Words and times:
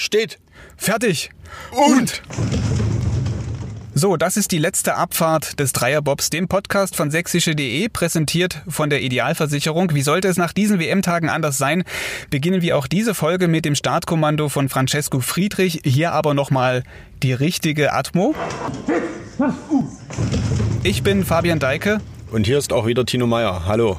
Steht. 0.00 0.38
Fertig. 0.78 1.28
Und. 1.72 2.22
So, 3.92 4.16
das 4.16 4.38
ist 4.38 4.50
die 4.50 4.56
letzte 4.56 4.94
Abfahrt 4.94 5.60
des 5.60 5.74
Dreierbobs, 5.74 6.30
dem 6.30 6.48
Podcast 6.48 6.96
von 6.96 7.10
sächsische.de, 7.10 7.86
präsentiert 7.90 8.62
von 8.66 8.88
der 8.88 9.02
Idealversicherung. 9.02 9.94
Wie 9.94 10.00
sollte 10.00 10.28
es 10.28 10.38
nach 10.38 10.54
diesen 10.54 10.80
WM-Tagen 10.80 11.28
anders 11.28 11.58
sein? 11.58 11.84
Beginnen 12.30 12.62
wir 12.62 12.78
auch 12.78 12.86
diese 12.86 13.14
Folge 13.14 13.46
mit 13.46 13.66
dem 13.66 13.74
Startkommando 13.74 14.48
von 14.48 14.70
Francesco 14.70 15.20
Friedrich. 15.20 15.82
Hier 15.84 16.12
aber 16.12 16.32
nochmal 16.32 16.82
die 17.22 17.34
richtige 17.34 17.92
Atmo. 17.92 18.34
Ich 20.82 21.02
bin 21.02 21.26
Fabian 21.26 21.58
Deike. 21.58 22.00
Und 22.32 22.46
hier 22.46 22.56
ist 22.56 22.72
auch 22.72 22.86
wieder 22.86 23.04
Tino 23.04 23.26
Meyer. 23.26 23.66
Hallo. 23.66 23.98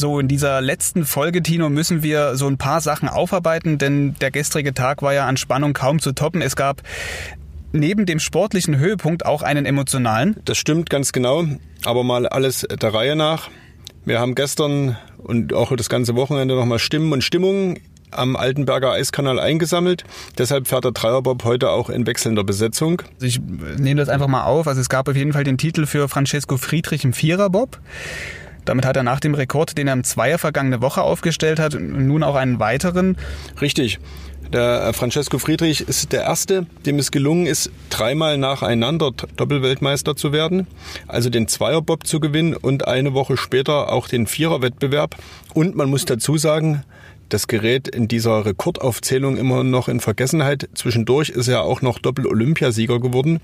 So, 0.00 0.18
in 0.18 0.28
dieser 0.28 0.62
letzten 0.62 1.04
Folge, 1.04 1.42
Tino, 1.42 1.68
müssen 1.68 2.02
wir 2.02 2.34
so 2.34 2.46
ein 2.46 2.56
paar 2.56 2.80
Sachen 2.80 3.06
aufarbeiten, 3.06 3.76
denn 3.76 4.14
der 4.18 4.30
gestrige 4.30 4.72
Tag 4.72 5.02
war 5.02 5.12
ja 5.12 5.26
an 5.26 5.36
Spannung 5.36 5.74
kaum 5.74 5.98
zu 5.98 6.12
toppen. 6.12 6.40
Es 6.40 6.56
gab 6.56 6.80
neben 7.72 8.06
dem 8.06 8.18
sportlichen 8.18 8.78
Höhepunkt 8.78 9.26
auch 9.26 9.42
einen 9.42 9.66
emotionalen. 9.66 10.36
Das 10.46 10.56
stimmt 10.56 10.88
ganz 10.88 11.12
genau, 11.12 11.44
aber 11.84 12.02
mal 12.02 12.26
alles 12.26 12.66
der 12.80 12.94
Reihe 12.94 13.14
nach. 13.14 13.50
Wir 14.06 14.20
haben 14.20 14.34
gestern 14.34 14.96
und 15.18 15.52
auch 15.52 15.76
das 15.76 15.90
ganze 15.90 16.16
Wochenende 16.16 16.54
nochmal 16.54 16.78
Stimmen 16.78 17.12
und 17.12 17.22
Stimmungen 17.22 17.78
am 18.10 18.36
Altenberger 18.36 18.92
Eiskanal 18.92 19.38
eingesammelt. 19.38 20.04
Deshalb 20.38 20.66
fährt 20.66 20.84
der 20.84 20.92
Dreierbob 20.92 21.44
heute 21.44 21.68
auch 21.68 21.90
in 21.90 22.06
wechselnder 22.06 22.42
Besetzung. 22.42 23.02
Also 23.16 23.26
ich 23.26 23.38
nehme 23.78 24.00
das 24.00 24.08
einfach 24.08 24.28
mal 24.28 24.44
auf. 24.44 24.66
Also 24.66 24.80
es 24.80 24.88
gab 24.88 25.10
auf 25.10 25.16
jeden 25.16 25.34
Fall 25.34 25.44
den 25.44 25.58
Titel 25.58 25.84
für 25.84 26.08
Francesco 26.08 26.56
Friedrich 26.56 27.04
im 27.04 27.12
Viererbob. 27.12 27.78
Damit 28.64 28.84
hat 28.86 28.96
er 28.96 29.02
nach 29.02 29.20
dem 29.20 29.34
Rekord, 29.34 29.76
den 29.78 29.86
er 29.86 29.94
im 29.94 30.04
Zweier 30.04 30.38
vergangene 30.38 30.80
Woche 30.80 31.02
aufgestellt 31.02 31.58
hat, 31.58 31.74
nun 31.78 32.22
auch 32.22 32.36
einen 32.36 32.60
weiteren. 32.60 33.16
Richtig. 33.60 33.98
Der 34.52 34.92
Francesco 34.92 35.38
Friedrich 35.38 35.82
ist 35.88 36.10
der 36.12 36.22
Erste, 36.22 36.66
dem 36.84 36.98
es 36.98 37.12
gelungen 37.12 37.46
ist, 37.46 37.70
dreimal 37.88 38.36
nacheinander 38.36 39.12
Doppelweltmeister 39.36 40.16
zu 40.16 40.32
werden, 40.32 40.66
also 41.06 41.30
den 41.30 41.46
Zweierbob 41.46 42.04
zu 42.04 42.18
gewinnen 42.18 42.54
und 42.56 42.88
eine 42.88 43.14
Woche 43.14 43.36
später 43.36 43.92
auch 43.92 44.08
den 44.08 44.26
Viererwettbewerb. 44.26 45.14
Und 45.54 45.76
man 45.76 45.88
muss 45.88 46.04
dazu 46.04 46.36
sagen, 46.36 46.82
das 47.28 47.46
gerät 47.46 47.86
in 47.86 48.08
dieser 48.08 48.44
Rekordaufzählung 48.44 49.36
immer 49.36 49.62
noch 49.62 49.86
in 49.88 50.00
Vergessenheit. 50.00 50.68
Zwischendurch 50.74 51.28
ist 51.28 51.46
er 51.46 51.62
auch 51.62 51.80
noch 51.80 52.00
Doppel-Olympiasieger 52.00 52.98
geworden. 52.98 53.38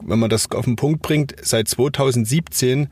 Wenn 0.00 0.20
man 0.20 0.30
das 0.30 0.52
auf 0.52 0.66
den 0.66 0.76
Punkt 0.76 1.02
bringt, 1.02 1.34
seit 1.42 1.66
2017 1.66 2.88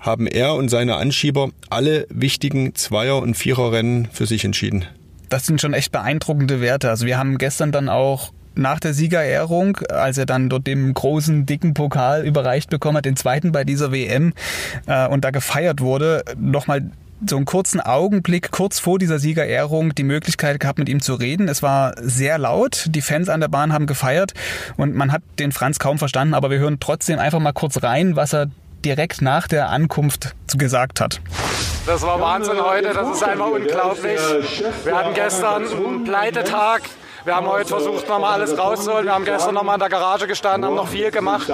haben 0.00 0.26
er 0.26 0.54
und 0.54 0.68
seine 0.68 0.96
Anschieber 0.96 1.50
alle 1.70 2.06
wichtigen 2.10 2.74
Zweier- 2.74 3.22
und 3.22 3.34
Viererrennen 3.34 4.08
für 4.12 4.26
sich 4.26 4.44
entschieden. 4.44 4.84
Das 5.28 5.46
sind 5.46 5.60
schon 5.60 5.74
echt 5.74 5.92
beeindruckende 5.92 6.60
Werte. 6.60 6.88
Also 6.88 7.06
wir 7.06 7.18
haben 7.18 7.38
gestern 7.38 7.72
dann 7.72 7.88
auch 7.88 8.32
nach 8.54 8.80
der 8.80 8.92
Siegerehrung, 8.92 9.78
als 9.88 10.18
er 10.18 10.26
dann 10.26 10.48
dort 10.48 10.66
den 10.66 10.92
großen, 10.92 11.46
dicken 11.46 11.74
Pokal 11.74 12.26
überreicht 12.26 12.70
bekommen 12.70 12.96
hat, 12.98 13.04
den 13.04 13.16
zweiten 13.16 13.52
bei 13.52 13.64
dieser 13.64 13.92
WM 13.92 14.32
äh, 14.86 15.06
und 15.06 15.24
da 15.24 15.30
gefeiert 15.30 15.80
wurde, 15.80 16.24
nochmal 16.36 16.90
so 17.26 17.36
einen 17.36 17.46
kurzen 17.46 17.80
Augenblick 17.80 18.50
kurz 18.50 18.78
vor 18.78 18.98
dieser 18.98 19.18
Siegerehrung 19.18 19.94
die 19.94 20.04
Möglichkeit 20.04 20.60
gehabt, 20.60 20.78
mit 20.78 20.88
ihm 20.88 21.00
zu 21.00 21.14
reden. 21.14 21.48
Es 21.48 21.62
war 21.62 21.94
sehr 22.00 22.38
laut, 22.38 22.86
die 22.90 23.02
Fans 23.02 23.28
an 23.28 23.40
der 23.40 23.48
Bahn 23.48 23.72
haben 23.72 23.86
gefeiert 23.86 24.34
und 24.76 24.94
man 24.94 25.10
hat 25.12 25.22
den 25.38 25.52
Franz 25.52 25.78
kaum 25.78 25.98
verstanden, 25.98 26.34
aber 26.34 26.50
wir 26.50 26.58
hören 26.58 26.78
trotzdem 26.80 27.18
einfach 27.18 27.40
mal 27.40 27.52
kurz 27.52 27.82
rein, 27.82 28.16
was 28.16 28.34
er 28.34 28.48
direkt 28.84 29.22
nach 29.22 29.48
der 29.48 29.68
Ankunft 29.68 30.34
gesagt 30.56 31.00
hat. 31.00 31.20
Das 31.86 32.02
war 32.02 32.20
Wahnsinn 32.20 32.60
heute, 32.62 32.92
das 32.92 33.16
ist 33.16 33.22
einfach 33.22 33.46
unglaublich. 33.46 34.20
Wir 34.84 34.94
hatten 34.94 35.14
gestern 35.14 35.66
einen 35.66 36.04
Pleitetag. 36.04 36.82
Wir 37.28 37.36
haben 37.36 37.46
heute 37.46 37.68
versucht, 37.68 38.08
nochmal 38.08 38.40
alles 38.40 38.56
rauszuholen. 38.56 39.04
Wir 39.04 39.12
haben 39.12 39.26
gestern 39.26 39.54
nochmal 39.54 39.74
in 39.74 39.80
der 39.80 39.90
Garage 39.90 40.26
gestanden, 40.26 40.64
haben 40.64 40.76
noch 40.76 40.88
viel 40.88 41.10
gemacht 41.10 41.46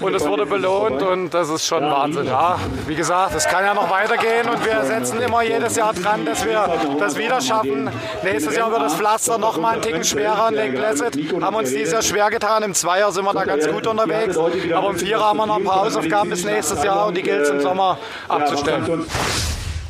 und 0.00 0.14
es 0.14 0.26
wurde 0.26 0.46
belohnt 0.46 1.02
und 1.02 1.34
das 1.34 1.50
ist 1.50 1.66
schon 1.66 1.82
Wahnsinn. 1.82 2.24
Ja, 2.24 2.58
wie 2.86 2.94
gesagt, 2.94 3.34
es 3.34 3.44
kann 3.44 3.62
ja 3.62 3.74
noch 3.74 3.90
weitergehen 3.90 4.48
und 4.48 4.64
wir 4.64 4.82
setzen 4.84 5.20
immer 5.20 5.42
jedes 5.42 5.76
Jahr 5.76 5.92
dran, 5.92 6.24
dass 6.24 6.46
wir 6.46 6.66
das 6.98 7.18
wieder 7.18 7.42
schaffen. 7.42 7.90
Nächstes 8.22 8.56
Jahr 8.56 8.70
wird 8.70 8.80
das 8.80 8.94
Pflaster 8.94 9.36
nochmal 9.36 9.74
einen 9.74 9.82
Ticken 9.82 10.02
schwerer 10.02 10.44
an 10.44 10.54
Lake 10.54 10.72
Placid. 10.72 11.42
Haben 11.42 11.56
uns 11.56 11.68
dieses 11.68 11.92
Jahr 11.92 12.02
schwer 12.02 12.30
getan. 12.30 12.62
Im 12.62 12.72
Zweier 12.72 13.12
sind 13.12 13.26
wir 13.26 13.34
da 13.34 13.44
ganz 13.44 13.68
gut 13.68 13.86
unterwegs, 13.86 14.34
aber 14.38 14.88
im 14.88 14.96
Vierer 14.96 15.26
haben 15.26 15.36
wir 15.36 15.46
noch 15.46 15.58
ein 15.58 15.64
paar 15.64 15.82
Hausaufgaben 15.82 16.30
bis 16.30 16.42
nächstes 16.46 16.82
Jahr 16.82 17.06
und 17.06 17.18
die 17.18 17.22
gilt 17.22 17.42
es 17.42 17.50
im 17.50 17.60
Sommer 17.60 17.98
abzustellen. 18.28 19.06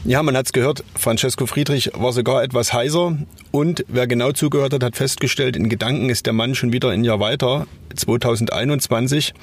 Ja, 0.04 0.22
man 0.22 0.36
hat 0.36 0.46
es 0.46 0.52
gehört, 0.52 0.84
Francesco 0.96 1.46
Friedrich 1.46 1.90
war 1.94 2.12
sogar 2.12 2.42
etwas 2.42 2.72
heiser. 2.72 3.18
Und 3.50 3.84
wer 3.88 4.06
genau 4.06 4.32
zugehört 4.32 4.72
hat, 4.72 4.82
hat 4.82 4.96
festgestellt, 4.96 5.56
in 5.56 5.68
Gedanken 5.68 6.08
ist 6.08 6.24
der 6.26 6.32
Mann 6.32 6.54
schon 6.54 6.72
wieder 6.72 6.90
ein 6.90 7.04
Jahr 7.04 7.20
weiter, 7.20 7.66
2021, 7.94 9.34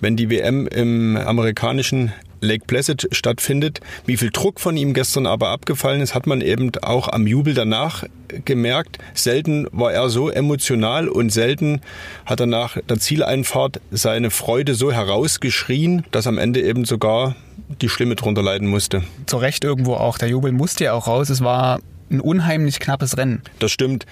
wenn 0.00 0.16
die 0.16 0.30
WM 0.30 0.66
im 0.66 1.16
amerikanischen 1.16 2.12
Lake 2.40 2.64
Placid 2.66 3.08
stattfindet. 3.12 3.80
Wie 4.06 4.16
viel 4.16 4.30
Druck 4.30 4.60
von 4.60 4.76
ihm 4.76 4.94
gestern 4.94 5.26
aber 5.26 5.48
abgefallen 5.48 6.00
ist, 6.00 6.14
hat 6.14 6.26
man 6.26 6.40
eben 6.40 6.70
auch 6.82 7.08
am 7.08 7.26
Jubel 7.26 7.54
danach 7.54 8.04
gemerkt. 8.44 8.98
Selten 9.14 9.66
war 9.72 9.92
er 9.92 10.10
so 10.10 10.30
emotional 10.30 11.08
und 11.08 11.30
selten 11.30 11.80
hat 12.26 12.40
er 12.40 12.46
nach 12.46 12.78
der 12.88 12.98
Zieleinfahrt 12.98 13.80
seine 13.90 14.30
Freude 14.30 14.74
so 14.74 14.92
herausgeschrien, 14.92 16.04
dass 16.10 16.26
am 16.26 16.38
Ende 16.38 16.62
eben 16.62 16.84
sogar 16.84 17.36
die 17.80 17.88
Schlimme 17.88 18.16
drunter 18.16 18.42
leiden 18.42 18.68
musste. 18.68 19.02
Zu 19.26 19.38
Recht 19.38 19.64
irgendwo 19.64 19.94
auch. 19.94 20.18
Der 20.18 20.28
Jubel 20.28 20.52
musste 20.52 20.84
ja 20.84 20.92
auch 20.92 21.06
raus. 21.06 21.30
Es 21.30 21.42
war 21.42 21.80
ein 22.10 22.20
unheimlich 22.20 22.80
knappes 22.80 23.16
Rennen. 23.16 23.42
Das 23.58 23.70
stimmt. 23.70 24.06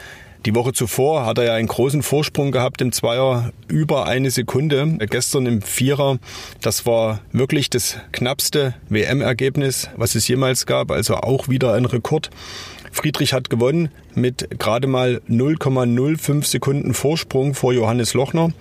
Die 0.46 0.54
Woche 0.54 0.72
zuvor 0.72 1.26
hat 1.26 1.38
er 1.38 1.44
ja 1.44 1.54
einen 1.54 1.66
großen 1.66 2.04
Vorsprung 2.04 2.52
gehabt 2.52 2.80
im 2.80 2.92
Zweier 2.92 3.50
über 3.66 4.06
eine 4.06 4.30
Sekunde. 4.30 4.96
Gestern 5.10 5.44
im 5.44 5.60
Vierer, 5.60 6.18
das 6.60 6.86
war 6.86 7.18
wirklich 7.32 7.68
das 7.68 7.96
knappste 8.12 8.74
WM-Ergebnis, 8.88 9.90
was 9.96 10.14
es 10.14 10.28
jemals 10.28 10.64
gab. 10.64 10.92
Also 10.92 11.16
auch 11.16 11.48
wieder 11.48 11.74
ein 11.74 11.84
Rekord. 11.84 12.30
Friedrich 12.96 13.34
hat 13.34 13.50
gewonnen 13.50 13.90
mit 14.14 14.58
gerade 14.58 14.86
mal 14.86 15.20
0,05 15.28 16.46
Sekunden 16.46 16.94
Vorsprung 16.94 17.52
vor 17.52 17.74
Johannes 17.74 18.14
Lochner 18.14 18.52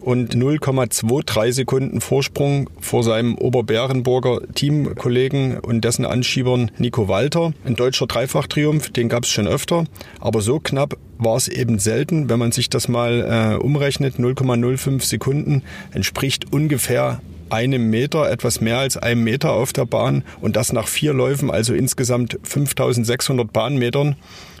und 0.00 0.34
0,23 0.34 1.52
Sekunden 1.52 2.00
Vorsprung 2.00 2.68
vor 2.80 3.04
seinem 3.04 3.38
Oberbärenburger 3.38 4.40
Teamkollegen 4.52 5.60
und 5.60 5.84
dessen 5.84 6.04
Anschiebern 6.06 6.72
Nico 6.76 7.06
Walter. 7.06 7.52
Ein 7.64 7.76
deutscher 7.76 8.08
Dreifachtriumph, 8.08 8.90
den 8.90 9.08
gab 9.08 9.22
es 9.22 9.30
schon 9.30 9.46
öfter, 9.46 9.84
aber 10.18 10.40
so 10.40 10.58
knapp 10.58 10.98
war 11.18 11.36
es 11.36 11.46
eben 11.46 11.78
selten. 11.78 12.28
Wenn 12.28 12.40
man 12.40 12.50
sich 12.50 12.68
das 12.68 12.88
mal 12.88 13.54
äh, 13.54 13.62
umrechnet, 13.62 14.16
0,05 14.16 15.04
Sekunden 15.04 15.62
entspricht 15.92 16.52
ungefähr 16.52 17.20
einem 17.54 17.88
Meter, 17.88 18.30
etwas 18.30 18.60
mehr 18.60 18.78
als 18.78 18.96
einem 18.96 19.22
Meter 19.22 19.52
auf 19.52 19.72
der 19.72 19.86
Bahn 19.86 20.24
und 20.40 20.56
das 20.56 20.72
nach 20.72 20.88
vier 20.88 21.14
Läufen, 21.14 21.50
also 21.50 21.72
insgesamt 21.72 22.38
5600 22.42 23.52
Bahnmetern. 23.52 24.16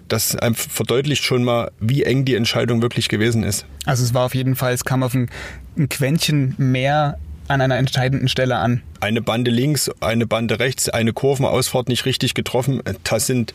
Das 0.08 0.36
verdeutlicht 0.52 1.24
schon 1.24 1.44
mal, 1.44 1.72
wie 1.80 2.04
eng 2.04 2.24
die 2.24 2.34
Entscheidung 2.34 2.82
wirklich 2.82 3.08
gewesen 3.08 3.42
ist. 3.42 3.66
Also 3.84 4.04
es 4.04 4.14
war 4.14 4.26
auf 4.26 4.34
jeden 4.34 4.54
Fall, 4.54 4.72
es 4.74 4.84
kam 4.84 5.02
auf 5.02 5.14
ein, 5.14 5.30
ein 5.76 5.88
Quäntchen 5.88 6.54
mehr 6.58 7.18
an 7.48 7.60
einer 7.60 7.76
entscheidenden 7.76 8.28
Stelle 8.28 8.56
an. 8.56 8.82
Eine 9.00 9.22
Bande 9.22 9.50
links, 9.50 9.90
eine 10.00 10.26
Bande 10.26 10.58
rechts, 10.58 10.88
eine 10.88 11.12
Kurvenausfahrt 11.12 11.88
nicht 11.88 12.06
richtig 12.06 12.34
getroffen. 12.34 12.82
Das 13.04 13.26
sind 13.26 13.52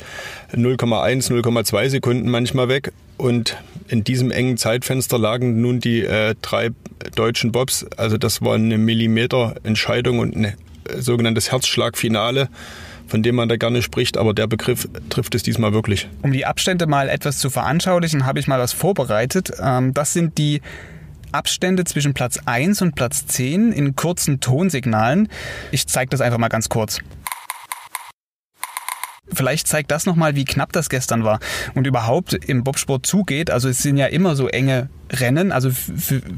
0,1, 0.53 1.31
0,2 1.31 1.89
Sekunden 1.89 2.29
manchmal 2.29 2.69
weg. 2.69 2.91
Und 3.17 3.57
in 3.87 4.03
diesem 4.03 4.31
engen 4.31 4.57
Zeitfenster 4.57 5.17
lagen 5.17 5.61
nun 5.61 5.79
die 5.79 6.01
äh, 6.01 6.35
drei 6.41 6.69
deutschen 7.15 7.51
Bobs. 7.51 7.85
Also 7.97 8.17
das 8.17 8.41
war 8.41 8.55
eine 8.55 8.77
Millimeter-Entscheidung 8.77 10.19
und 10.19 10.35
ein 10.35 10.45
äh, 10.45 10.53
sogenanntes 10.99 11.51
Herzschlagfinale 11.51 12.49
von 13.09 13.23
dem 13.23 13.35
man 13.35 13.49
da 13.49 13.57
gerne 13.57 13.81
spricht, 13.81 14.17
aber 14.17 14.33
der 14.33 14.45
Begriff 14.45 14.87
trifft 15.09 15.33
es 15.33 15.41
diesmal 15.41 15.73
wirklich. 15.73 16.07
Um 16.21 16.31
die 16.31 16.45
Abstände 16.45 16.85
mal 16.85 17.09
etwas 17.09 17.39
zu 17.39 17.49
veranschaulichen, 17.49 18.25
habe 18.25 18.39
ich 18.39 18.47
mal 18.47 18.59
was 18.59 18.71
vorbereitet. 18.71 19.51
Ähm, 19.59 19.93
das 19.93 20.13
sind 20.13 20.37
die 20.37 20.61
Abstände 21.31 21.83
zwischen 21.83 22.13
Platz 22.13 22.39
1 22.45 22.81
und 22.81 22.95
Platz 22.95 23.25
10 23.27 23.71
in 23.71 23.95
kurzen 23.95 24.39
Tonsignalen. 24.39 25.29
Ich 25.71 25.87
zeige 25.87 26.09
das 26.09 26.21
einfach 26.21 26.37
mal 26.37 26.49
ganz 26.49 26.69
kurz. 26.69 26.99
Vielleicht 29.31 29.67
zeigt 29.67 29.91
das 29.91 30.05
nochmal, 30.05 30.35
wie 30.35 30.43
knapp 30.43 30.71
das 30.73 30.89
gestern 30.89 31.23
war 31.23 31.39
und 31.75 31.85
überhaupt 31.85 32.33
im 32.33 32.63
Bobsport 32.63 33.05
zugeht. 33.05 33.51
Also 33.51 33.69
es 33.69 33.77
sind 33.79 33.97
ja 33.97 34.07
immer 34.07 34.35
so 34.35 34.47
enge 34.47 34.89
Rennen. 35.11 35.51
Also 35.51 35.69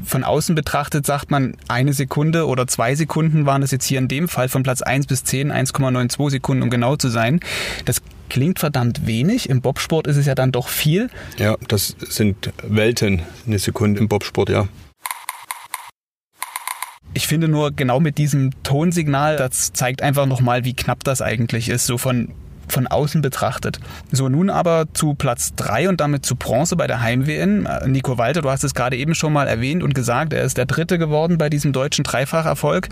von 0.04 0.24
außen 0.24 0.54
betrachtet 0.54 1.06
sagt 1.06 1.30
man 1.30 1.56
eine 1.68 1.94
Sekunde 1.94 2.46
oder 2.46 2.66
zwei 2.66 2.94
Sekunden 2.94 3.46
waren 3.46 3.62
es 3.62 3.70
jetzt 3.70 3.86
hier 3.86 3.98
in 3.98 4.08
dem 4.08 4.28
Fall 4.28 4.48
von 4.48 4.62
Platz 4.62 4.82
1 4.82 5.06
bis 5.06 5.24
10, 5.24 5.50
1,92 5.50 6.30
Sekunden, 6.30 6.62
um 6.62 6.70
genau 6.70 6.96
zu 6.96 7.08
sein. 7.08 7.40
Das 7.86 8.02
klingt 8.32 8.58
verdammt 8.58 9.06
wenig. 9.06 9.50
Im 9.50 9.60
Bobsport 9.60 10.06
ist 10.06 10.16
es 10.16 10.24
ja 10.24 10.34
dann 10.34 10.52
doch 10.52 10.68
viel. 10.68 11.10
Ja, 11.36 11.58
das 11.68 11.94
sind 12.00 12.50
Welten, 12.62 13.20
eine 13.46 13.58
Sekunde 13.58 14.00
im 14.00 14.08
Bobsport, 14.08 14.48
ja. 14.48 14.68
Ich 17.12 17.26
finde 17.26 17.46
nur 17.48 17.72
genau 17.72 18.00
mit 18.00 18.16
diesem 18.16 18.50
Tonsignal, 18.62 19.36
das 19.36 19.74
zeigt 19.74 20.00
einfach 20.00 20.24
nochmal, 20.24 20.64
wie 20.64 20.72
knapp 20.72 21.04
das 21.04 21.20
eigentlich 21.20 21.68
ist. 21.68 21.84
So 21.84 21.98
von 21.98 22.32
von 22.72 22.86
außen 22.86 23.22
betrachtet. 23.22 23.78
So, 24.10 24.28
nun 24.28 24.50
aber 24.50 24.86
zu 24.92 25.14
Platz 25.14 25.54
3 25.56 25.88
und 25.88 26.00
damit 26.00 26.26
zu 26.26 26.34
Bronze 26.34 26.74
bei 26.76 26.86
der 26.86 27.02
Heim-WM. 27.02 27.68
Nico 27.86 28.18
Walter, 28.18 28.42
du 28.42 28.50
hast 28.50 28.64
es 28.64 28.74
gerade 28.74 28.96
eben 28.96 29.14
schon 29.14 29.32
mal 29.32 29.46
erwähnt 29.46 29.82
und 29.82 29.94
gesagt, 29.94 30.32
er 30.32 30.42
ist 30.42 30.56
der 30.56 30.66
Dritte 30.66 30.98
geworden 30.98 31.38
bei 31.38 31.48
diesem 31.48 31.72
deutschen 31.72 32.02
Dreifacherfolg. 32.02 32.88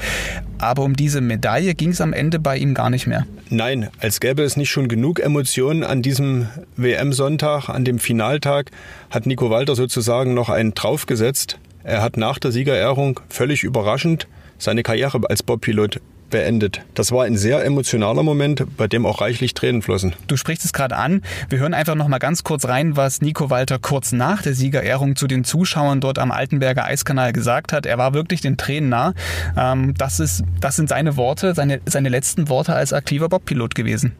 Aber 0.58 0.82
um 0.82 0.94
diese 0.94 1.20
Medaille 1.20 1.74
ging 1.74 1.90
es 1.90 2.00
am 2.00 2.12
Ende 2.12 2.38
bei 2.38 2.56
ihm 2.56 2.74
gar 2.74 2.90
nicht 2.90 3.06
mehr. 3.06 3.26
Nein, 3.48 3.88
als 3.98 4.20
gäbe 4.20 4.42
es 4.42 4.56
nicht 4.56 4.70
schon 4.70 4.88
genug 4.88 5.18
Emotionen 5.18 5.82
an 5.82 6.02
diesem 6.02 6.48
WM-Sonntag, 6.76 7.68
an 7.68 7.84
dem 7.84 7.98
Finaltag, 7.98 8.70
hat 9.10 9.26
Nico 9.26 9.50
Walter 9.50 9.74
sozusagen 9.74 10.34
noch 10.34 10.50
einen 10.50 10.74
draufgesetzt. 10.74 11.58
Er 11.82 12.02
hat 12.02 12.16
nach 12.16 12.38
der 12.38 12.52
Siegerehrung 12.52 13.20
völlig 13.28 13.64
überraschend 13.64 14.28
seine 14.58 14.82
Karriere 14.82 15.18
als 15.28 15.42
Bobpilot 15.42 16.00
beendet. 16.30 16.82
Das 16.94 17.12
war 17.12 17.24
ein 17.24 17.36
sehr 17.36 17.64
emotionaler 17.64 18.22
Moment, 18.22 18.64
bei 18.76 18.86
dem 18.86 19.04
auch 19.06 19.20
reichlich 19.20 19.54
Tränen 19.54 19.82
flossen. 19.82 20.14
Du 20.26 20.36
sprichst 20.36 20.64
es 20.64 20.72
gerade 20.72 20.96
an. 20.96 21.22
Wir 21.48 21.58
hören 21.58 21.74
einfach 21.74 21.94
noch 21.94 22.08
mal 22.08 22.18
ganz 22.18 22.44
kurz 22.44 22.66
rein, 22.66 22.96
was 22.96 23.20
Nico 23.20 23.50
Walter 23.50 23.78
kurz 23.78 24.12
nach 24.12 24.42
der 24.42 24.54
Siegerehrung 24.54 25.16
zu 25.16 25.26
den 25.26 25.44
Zuschauern 25.44 26.00
dort 26.00 26.18
am 26.18 26.30
Altenberger 26.30 26.84
Eiskanal 26.84 27.32
gesagt 27.32 27.72
hat. 27.72 27.86
Er 27.86 27.98
war 27.98 28.14
wirklich 28.14 28.40
den 28.40 28.56
Tränen 28.56 28.88
nah. 28.88 29.14
Ähm, 29.56 29.94
das, 29.98 30.20
ist, 30.20 30.44
das 30.60 30.76
sind 30.76 30.88
seine 30.88 31.16
Worte, 31.16 31.54
seine, 31.54 31.80
seine 31.86 32.08
letzten 32.08 32.48
Worte 32.48 32.74
als 32.74 32.92
aktiver 32.92 33.28
Bobpilot 33.28 33.74
gewesen. 33.74 34.12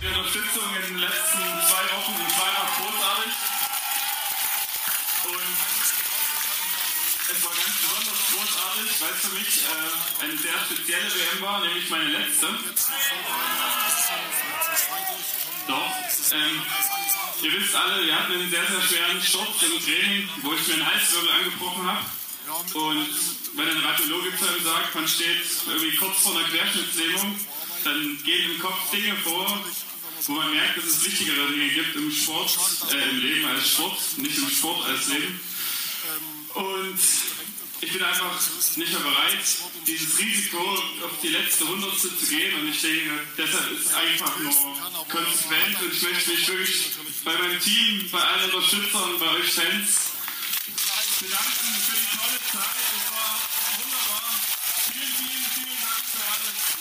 Die 0.00 0.06
Unterstützung 0.06 0.62
in 0.80 0.94
den 0.94 1.00
letzten 1.02 1.42
zwei 1.66 1.84
Wochen 1.92 2.14
und 2.16 2.30
zweimal 2.30 2.68
großartig. 2.78 3.34
Und 5.26 5.46
es 7.28 7.44
war 7.44 7.52
ganz 7.52 7.74
besonders 7.82 8.20
großartig, 8.32 8.88
weil 9.02 9.12
es 9.12 9.20
für 9.26 9.34
mich 9.34 9.52
äh, 9.66 10.24
eine 10.24 10.36
sehr 10.38 10.58
spezielle 10.64 11.08
WM 11.10 11.42
war, 11.42 11.60
nämlich 11.60 11.84
meine 11.96 12.10
letzte. 12.10 12.46
Doch, 15.66 15.92
ähm, 16.32 16.62
ihr 17.42 17.52
wisst 17.52 17.74
alle, 17.74 18.06
wir 18.06 18.14
hatten 18.14 18.32
einen 18.32 18.50
sehr, 18.50 18.66
sehr 18.66 18.82
schweren 18.82 19.22
Sturz 19.22 19.62
im 19.62 19.82
Training, 19.84 20.28
wo 20.42 20.52
ich 20.54 20.68
mir 20.68 20.74
einen 20.74 20.86
Halswirbel 20.86 21.30
angebrochen 21.30 21.86
habe. 21.86 22.04
Und 22.74 23.08
wenn 23.54 23.68
ein 23.68 23.84
Radiologe 23.84 24.36
zu 24.36 24.46
einem 24.46 24.64
sagt, 24.64 24.94
man 24.94 25.08
steht 25.08 25.42
irgendwie 25.66 25.96
kurz 25.96 26.18
vor 26.20 26.36
einer 26.36 26.48
Querschnittslähmung, 26.48 27.38
dann 27.84 28.18
gehen 28.24 28.52
im 28.52 28.60
Kopf 28.60 28.90
Dinge 28.90 29.16
vor, 29.16 29.64
wo 30.26 30.32
man 30.32 30.50
merkt, 30.52 30.76
dass 30.76 30.84
es 30.84 31.04
wichtigere 31.04 31.48
Dinge 31.48 31.68
gibt 31.70 31.96
im 31.96 32.10
Sport, 32.12 32.56
äh, 32.92 33.10
im 33.10 33.20
Leben 33.20 33.46
als 33.46 33.68
Sport, 33.68 33.98
nicht 34.18 34.38
im 34.38 34.50
Sport 34.50 34.86
als 34.86 35.08
Leben. 35.08 35.40
Und 36.54 36.98
ich 37.80 37.92
bin 37.92 38.02
einfach 38.02 38.40
nicht 38.76 38.92
mehr 38.92 39.00
bereit, 39.00 39.44
dieses 39.86 40.18
Risiko 40.18 40.58
auf 40.58 41.20
die 41.22 41.28
letzte 41.28 41.68
Hundertstel 41.68 42.16
zu 42.16 42.26
gehen. 42.26 42.60
Und 42.60 42.68
ich 42.68 42.80
denke, 42.80 43.20
deshalb 43.36 43.70
ist 43.72 43.86
es 43.86 43.94
einfach 43.94 44.38
nur 44.38 44.52
konsequent. 45.08 45.82
Und 45.82 45.92
ich 45.92 46.02
möchte 46.02 46.30
mich 46.30 46.48
wirklich 46.48 46.86
bei 47.24 47.32
meinem 47.38 47.60
Team, 47.60 48.08
bei 48.10 48.20
allen 48.20 48.50
Unterstützern, 48.52 49.18
bei 49.18 49.28
euch 49.30 49.52
Fans 49.52 50.16
bedanken 51.20 51.80
für 51.80 51.96
die 51.96 52.10
tolle 52.16 52.40
Zeit. 52.52 52.76
Es 52.92 53.10
war 53.10 53.40
wunderbar. 53.78 54.28
Vielen, 54.92 55.12
vielen, 55.16 55.44
vielen 55.54 55.80
Dank 55.80 56.04
für 56.12 56.24
alles. 56.34 56.76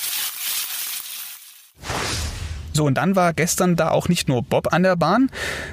So, 2.76 2.86
und 2.86 2.96
dann 2.96 3.16
war 3.16 3.34
gestern 3.34 3.78
da 3.78 3.90
auch 3.92 4.10
nicht 4.10 4.28
nur 4.28 4.44
Bob 4.44 4.74
an 4.74 4.84
der 4.84 4.98
Bahn, 4.98 5.30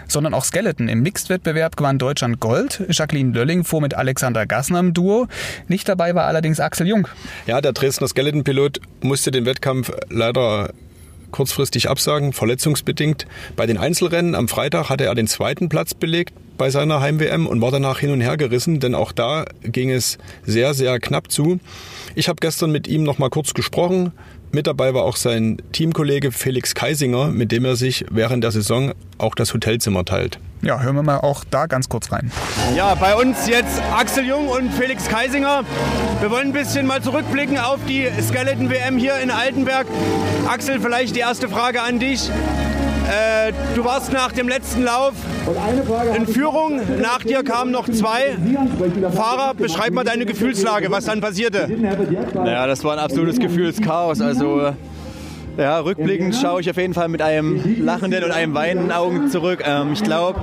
sondern 0.07 0.35
auch 0.35 0.45
Skeleton. 0.45 0.89
Im 0.89 1.03
Mixed-Wettbewerb 1.03 1.77
gewann 1.77 1.99
Deutschland 1.99 2.39
Gold. 2.39 2.85
Jacqueline 2.91 3.33
Lölling 3.33 3.65
fuhr 3.65 3.81
mit 3.81 3.95
Alexander 3.95 4.47
Gassner 4.47 4.79
im 4.79 4.95
Duo. 4.95 5.27
Nicht 5.67 5.89
dabei 5.89 6.15
war 6.15 6.27
allerdings 6.27 6.61
Axel 6.61 6.87
Jung. 6.87 7.09
Ja, 7.47 7.61
der 7.61 7.73
Dresdner 7.73 8.07
Skeleton-Pilot 8.07 8.81
musste 9.01 9.33
den 9.33 9.47
Wettkampf 9.47 9.91
leider 10.11 10.71
kurzfristig 11.33 11.91
absagen, 11.91 12.33
verletzungsbedingt. 12.33 13.27
Bei 13.57 13.67
den 13.67 13.79
Einzelrennen 13.79 14.37
am 14.37 14.47
Freitag 14.47 14.89
hatte 14.89 15.07
er 15.07 15.17
den 15.17 15.27
zweiten 15.27 15.69
Platz 15.69 15.95
belegt 15.95 16.35
bei 16.57 16.71
seiner 16.71 17.01
Heim-WM 17.01 17.49
und 17.49 17.61
war 17.61 17.73
danach 17.73 17.99
hin 17.99 18.11
und 18.11 18.21
her 18.21 18.37
gerissen, 18.37 18.79
denn 18.79 18.95
auch 18.95 19.11
da 19.11 19.45
ging 19.65 19.91
es 19.91 20.19
sehr, 20.45 20.75
sehr 20.75 21.01
knapp 21.01 21.33
zu. 21.33 21.59
Ich 22.15 22.29
habe 22.29 22.37
gestern 22.41 22.71
mit 22.71 22.87
ihm 22.87 23.03
noch 23.03 23.19
mal 23.19 23.31
kurz 23.31 23.55
gesprochen. 23.55 24.13
Mit 24.55 24.67
dabei 24.67 24.93
war 24.93 25.05
auch 25.05 25.17
sein 25.17 25.57
Teamkollege 25.73 26.31
Felix 26.31 26.75
Keisinger, 26.75 27.29
mit 27.29 27.53
dem 27.53 27.65
er 27.65 27.75
sich 27.75 28.05
während 28.11 28.45
der 28.45 28.51
Saison 28.51 28.93
auch 29.17 29.35
das 29.35 29.55
Hotelzimmer 29.55 30.05
teilt. 30.05 30.39
Ja, 30.61 30.79
hören 30.83 30.95
wir 30.95 31.03
mal 31.03 31.21
auch 31.21 31.43
da 31.51 31.65
ganz 31.65 31.89
kurz 31.89 32.13
rein. 32.13 32.31
Ja, 32.77 32.95
bei 32.95 33.15
uns 33.17 33.49
jetzt 33.49 33.81
Axel 33.97 34.27
Jung 34.27 34.49
und 34.49 34.71
Felix 34.75 35.09
Keisinger. 35.09 35.65
Wir 36.21 36.31
wollen 36.31 36.49
ein 36.49 36.53
bisschen 36.53 36.87
mal 36.87 37.03
zurückblicken 37.03 37.57
auf 37.57 37.79
die 37.89 38.07
Skeleton 38.21 38.69
WM 38.69 38.99
hier 38.99 39.19
in 39.21 39.31
Altenberg. 39.31 39.87
Axel, 40.47 40.81
vielleicht 40.81 41.17
die 41.17 41.21
erste 41.21 41.49
Frage 41.49 41.81
an 41.81 41.99
dich. 41.99 42.31
Äh, 43.13 43.53
du 43.75 43.85
warst 43.85 44.13
nach 44.13 44.33
dem 44.33 44.49
letzten 44.49 44.85
Lauf 44.85 45.13
in 46.17 46.27
Führung. 46.27 46.81
Nach 47.01 47.19
dir 47.19 47.43
kamen 47.43 47.71
noch 47.71 47.89
zwei 47.89 48.37
Fahrer. 49.13 49.55
Beschreib 49.55 49.93
mal 49.93 50.05
deine 50.05 50.25
Gefühlslage, 50.25 50.91
was 50.91 51.05
dann 51.05 51.21
passierte. 51.21 51.69
Naja, 52.35 52.67
das 52.67 52.83
war 52.85 52.95
ein 52.95 52.99
absolutes 52.99 53.39
Gefühlschaos. 53.39 54.21
Also 54.21 54.73
ja, 55.59 55.81
rückblickend 55.81 56.35
schaue 56.35 56.63
ich 56.63 56.71
auf 56.71 56.79
jeden 56.79 56.95
Fall 56.95 57.09
mit 57.09 57.21
einem 57.21 57.85
lachenden 57.85 58.25
und 58.25 58.31
einem 58.31 58.55
weinenden 58.55 58.91
Augen 58.91 59.29
zurück. 59.29 59.63
Ähm, 59.67 59.93
ich 59.93 60.03
glaube, 60.03 60.41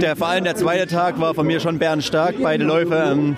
der, 0.00 0.16
vor 0.16 0.26
allem 0.26 0.42
der 0.42 0.56
zweite 0.56 0.88
Tag 0.88 1.20
war 1.20 1.34
von 1.34 1.46
mir 1.46 1.60
schon 1.60 1.78
bärenstark. 1.78 2.34
Beide 2.42 2.64
Läufe 2.64 2.96
ähm, 3.12 3.36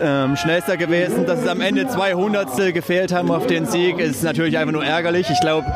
ähm, 0.00 0.36
schnellster 0.36 0.76
gewesen. 0.76 1.26
Dass 1.26 1.40
es 1.40 1.48
am 1.48 1.60
Ende 1.60 1.88
zwei 1.88 2.14
Hundertstel 2.14 2.72
gefehlt 2.72 3.12
haben 3.12 3.30
auf 3.30 3.46
den 3.46 3.66
Sieg, 3.66 3.98
ist 3.98 4.22
natürlich 4.22 4.58
einfach 4.58 4.72
nur 4.72 4.84
ärgerlich. 4.84 5.28
Ich 5.30 5.40
glaube, 5.40 5.66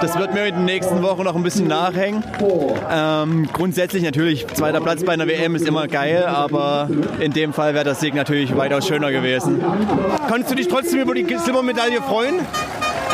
das 0.00 0.18
wird 0.18 0.34
mir 0.34 0.46
in 0.46 0.54
den 0.54 0.64
nächsten 0.64 1.02
Wochen 1.02 1.24
noch 1.24 1.34
ein 1.34 1.42
bisschen 1.42 1.66
nachhängen. 1.68 2.22
Ähm, 2.90 3.48
grundsätzlich 3.52 4.02
natürlich, 4.02 4.46
zweiter 4.48 4.80
Platz 4.80 5.04
bei 5.04 5.12
einer 5.12 5.26
WM 5.26 5.54
ist 5.54 5.66
immer 5.66 5.88
geil, 5.88 6.24
aber 6.26 6.88
in 7.20 7.32
dem 7.32 7.52
Fall 7.52 7.74
wäre 7.74 7.84
das 7.84 8.00
Sieg 8.00 8.14
natürlich 8.14 8.56
weitaus 8.56 8.86
schöner 8.86 9.10
gewesen. 9.10 9.62
Konntest 10.28 10.50
du 10.50 10.54
dich 10.54 10.68
trotzdem 10.68 11.00
über 11.00 11.14
die 11.14 11.26
Silbermedaille 11.36 12.02
freuen? 12.02 12.40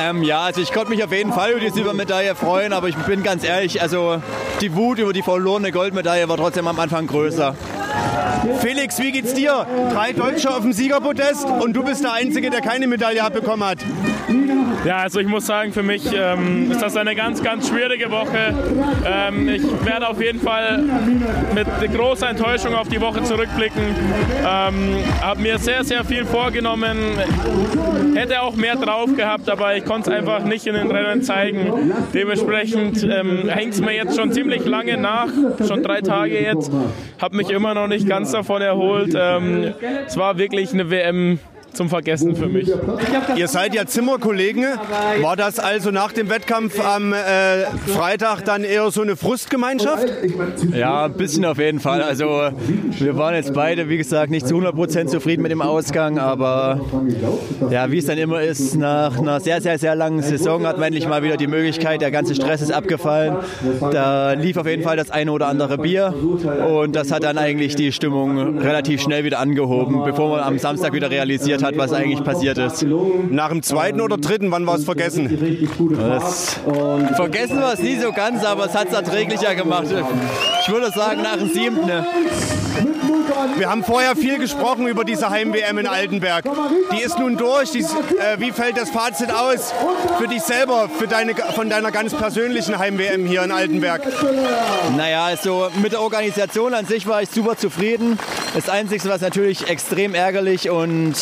Ähm, 0.00 0.22
ja, 0.22 0.42
also 0.42 0.60
ich 0.60 0.72
konnte 0.72 0.90
mich 0.90 1.04
auf 1.04 1.12
jeden 1.12 1.32
Fall 1.32 1.52
über 1.52 1.60
die 1.60 1.70
Silbermedaille 1.70 2.34
freuen, 2.34 2.72
aber 2.72 2.88
ich 2.88 2.96
bin 2.96 3.22
ganz 3.22 3.44
ehrlich, 3.44 3.80
also 3.80 4.20
die 4.60 4.74
Wut 4.74 4.98
über 4.98 5.12
die 5.12 5.22
verlorene 5.22 5.70
Goldmedaille 5.70 6.28
war 6.28 6.36
trotzdem 6.36 6.66
am 6.66 6.78
Anfang 6.78 7.06
größer. 7.06 7.54
Felix, 8.60 8.98
wie 8.98 9.12
geht's 9.12 9.34
dir? 9.34 9.66
Drei 9.92 10.12
Deutsche 10.12 10.50
auf 10.50 10.60
dem 10.62 10.72
Siegerpodest 10.72 11.46
und 11.46 11.74
du 11.74 11.82
bist 11.82 12.04
der 12.04 12.12
Einzige, 12.12 12.50
der 12.50 12.60
keine 12.60 12.86
Medaille 12.86 13.22
abbekommen 13.22 13.66
hat. 13.68 13.78
Ja, 14.84 14.98
also 14.98 15.20
ich 15.20 15.26
muss 15.26 15.46
sagen, 15.46 15.72
für 15.72 15.82
mich 15.82 16.04
ähm, 16.14 16.70
ist 16.70 16.82
das 16.82 16.96
eine 16.96 17.14
ganz, 17.14 17.42
ganz 17.42 17.68
schwierige 17.68 18.10
Woche. 18.10 18.54
Ähm, 19.06 19.48
ich 19.48 19.62
werde 19.84 20.08
auf 20.08 20.20
jeden 20.20 20.40
Fall 20.40 20.82
mit 21.54 21.66
großer 21.94 22.28
Enttäuschung 22.28 22.74
auf 22.74 22.88
die 22.88 23.00
Woche 23.00 23.22
zurückblicken. 23.22 23.82
Ähm, 24.46 24.98
habe 25.22 25.40
mir 25.40 25.58
sehr, 25.58 25.84
sehr 25.84 26.04
viel 26.04 26.24
vorgenommen. 26.24 26.98
Hätte 28.14 28.42
auch 28.42 28.56
mehr 28.56 28.76
drauf 28.76 29.14
gehabt, 29.16 29.48
aber 29.48 29.76
ich 29.76 29.84
konnte 29.84 30.10
es 30.10 30.16
einfach 30.16 30.44
nicht 30.44 30.66
in 30.66 30.74
den 30.74 30.90
Rennen 30.90 31.22
zeigen. 31.22 31.92
Dementsprechend 32.12 33.02
ähm, 33.04 33.48
hängt 33.48 33.74
es 33.74 33.80
mir 33.80 33.94
jetzt 33.94 34.16
schon 34.16 34.32
ziemlich 34.32 34.64
lange 34.64 34.96
nach, 34.96 35.28
schon 35.66 35.82
drei 35.82 36.00
Tage 36.00 36.40
jetzt. 36.40 36.70
Habe 37.20 37.36
mich 37.36 37.50
immer 37.50 37.74
noch 37.74 37.88
nicht 37.88 38.08
ganz 38.08 38.32
davon 38.32 38.60
erholt. 38.60 39.14
Ähm, 39.16 39.72
es 40.06 40.16
war 40.16 40.38
wirklich 40.38 40.72
eine 40.72 40.90
WM 40.90 41.38
zum 41.74 41.88
Vergessen 41.88 42.36
für 42.36 42.48
mich. 42.48 42.70
Ihr 43.36 43.48
seid 43.48 43.74
ja 43.74 43.86
Zimmerkollegen. 43.86 44.64
War 45.20 45.36
das 45.36 45.58
also 45.58 45.90
nach 45.90 46.12
dem 46.12 46.30
Wettkampf 46.30 46.78
am 46.84 47.12
äh, 47.12 47.64
Freitag 47.86 48.44
dann 48.44 48.64
eher 48.64 48.90
so 48.90 49.02
eine 49.02 49.16
Frustgemeinschaft? 49.16 50.06
Ja, 50.72 51.06
ein 51.06 51.14
bisschen 51.14 51.44
auf 51.44 51.58
jeden 51.58 51.80
Fall. 51.80 52.02
Also 52.02 52.50
wir 52.98 53.16
waren 53.16 53.34
jetzt 53.34 53.54
beide, 53.54 53.88
wie 53.88 53.96
gesagt, 53.96 54.30
nicht 54.30 54.46
zu 54.46 54.56
100% 54.56 55.06
zufrieden 55.06 55.42
mit 55.42 55.50
dem 55.50 55.62
Ausgang, 55.62 56.18
aber 56.18 56.80
ja, 57.70 57.90
wie 57.90 57.98
es 57.98 58.06
dann 58.06 58.18
immer 58.18 58.42
ist, 58.42 58.76
nach 58.76 59.18
einer 59.18 59.40
sehr, 59.40 59.60
sehr, 59.60 59.78
sehr 59.78 59.94
langen 59.94 60.22
Saison 60.22 60.66
hat 60.66 60.76
man 60.76 60.88
endlich 60.88 61.08
mal 61.08 61.22
wieder 61.22 61.36
die 61.36 61.46
Möglichkeit, 61.46 62.00
der 62.00 62.10
ganze 62.10 62.34
Stress 62.34 62.62
ist 62.62 62.72
abgefallen. 62.72 63.36
Da 63.90 64.32
lief 64.32 64.56
auf 64.56 64.66
jeden 64.66 64.82
Fall 64.82 64.96
das 64.96 65.10
eine 65.10 65.32
oder 65.32 65.48
andere 65.48 65.78
Bier 65.78 66.14
und 66.68 66.94
das 66.94 67.10
hat 67.10 67.24
dann 67.24 67.38
eigentlich 67.38 67.74
die 67.74 67.92
Stimmung 67.92 68.58
relativ 68.58 69.00
schnell 69.00 69.24
wieder 69.24 69.38
angehoben, 69.38 70.04
bevor 70.04 70.30
man 70.30 70.40
am 70.40 70.58
Samstag 70.58 70.92
wieder 70.92 71.10
realisiert 71.10 71.62
hat, 71.62 71.63
was 71.76 71.92
eigentlich 71.92 72.22
passiert 72.22 72.58
ist. 72.58 72.84
Nach 73.30 73.48
dem 73.48 73.62
zweiten 73.62 74.00
oder 74.00 74.16
dritten, 74.16 74.50
wann 74.50 74.66
war 74.66 74.76
es 74.76 74.84
vergessen? 74.84 75.28
Vergessen 77.16 77.58
wir 77.58 77.72
es 77.72 77.78
nie 77.80 77.98
so 77.98 78.12
ganz, 78.12 78.44
aber 78.44 78.66
es 78.66 78.74
hat 78.74 78.88
es 78.88 78.94
erträglicher 78.94 79.54
gemacht. 79.54 79.86
Ich 80.62 80.68
würde 80.72 80.90
sagen, 80.90 81.22
nach 81.22 81.36
dem 81.36 81.48
siebten. 81.52 81.90
Wir 83.56 83.70
haben 83.70 83.84
vorher 83.84 84.16
viel 84.16 84.38
gesprochen 84.38 84.86
über 84.88 85.04
diese 85.04 85.30
Heim-WM 85.30 85.78
in 85.78 85.86
Altenberg. 85.86 86.44
Die 86.92 87.02
ist 87.02 87.18
nun 87.18 87.36
durch. 87.36 87.74
Ist- 87.74 87.94
äh, 87.94 88.38
wie 88.40 88.50
fällt 88.52 88.76
das 88.76 88.90
Fazit 88.90 89.30
aus 89.32 89.72
für 90.18 90.26
dich 90.28 90.42
selber, 90.42 90.88
für 90.98 91.06
deine, 91.06 91.34
von 91.54 91.70
deiner 91.70 91.90
ganz 91.92 92.12
persönlichen 92.14 92.78
Heim-WM 92.78 93.26
hier 93.26 93.42
in 93.44 93.52
Altenberg? 93.52 94.02
Naja, 94.96 95.24
also 95.24 95.68
mit 95.82 95.92
der 95.92 96.00
Organisation 96.00 96.74
an 96.74 96.86
sich 96.86 97.06
war 97.06 97.22
ich 97.22 97.30
super 97.30 97.56
zufrieden. 97.56 98.18
Das 98.54 98.68
Einzige, 98.68 99.08
was 99.08 99.20
natürlich 99.20 99.68
extrem 99.68 100.14
ärgerlich 100.14 100.70
und 100.70 101.14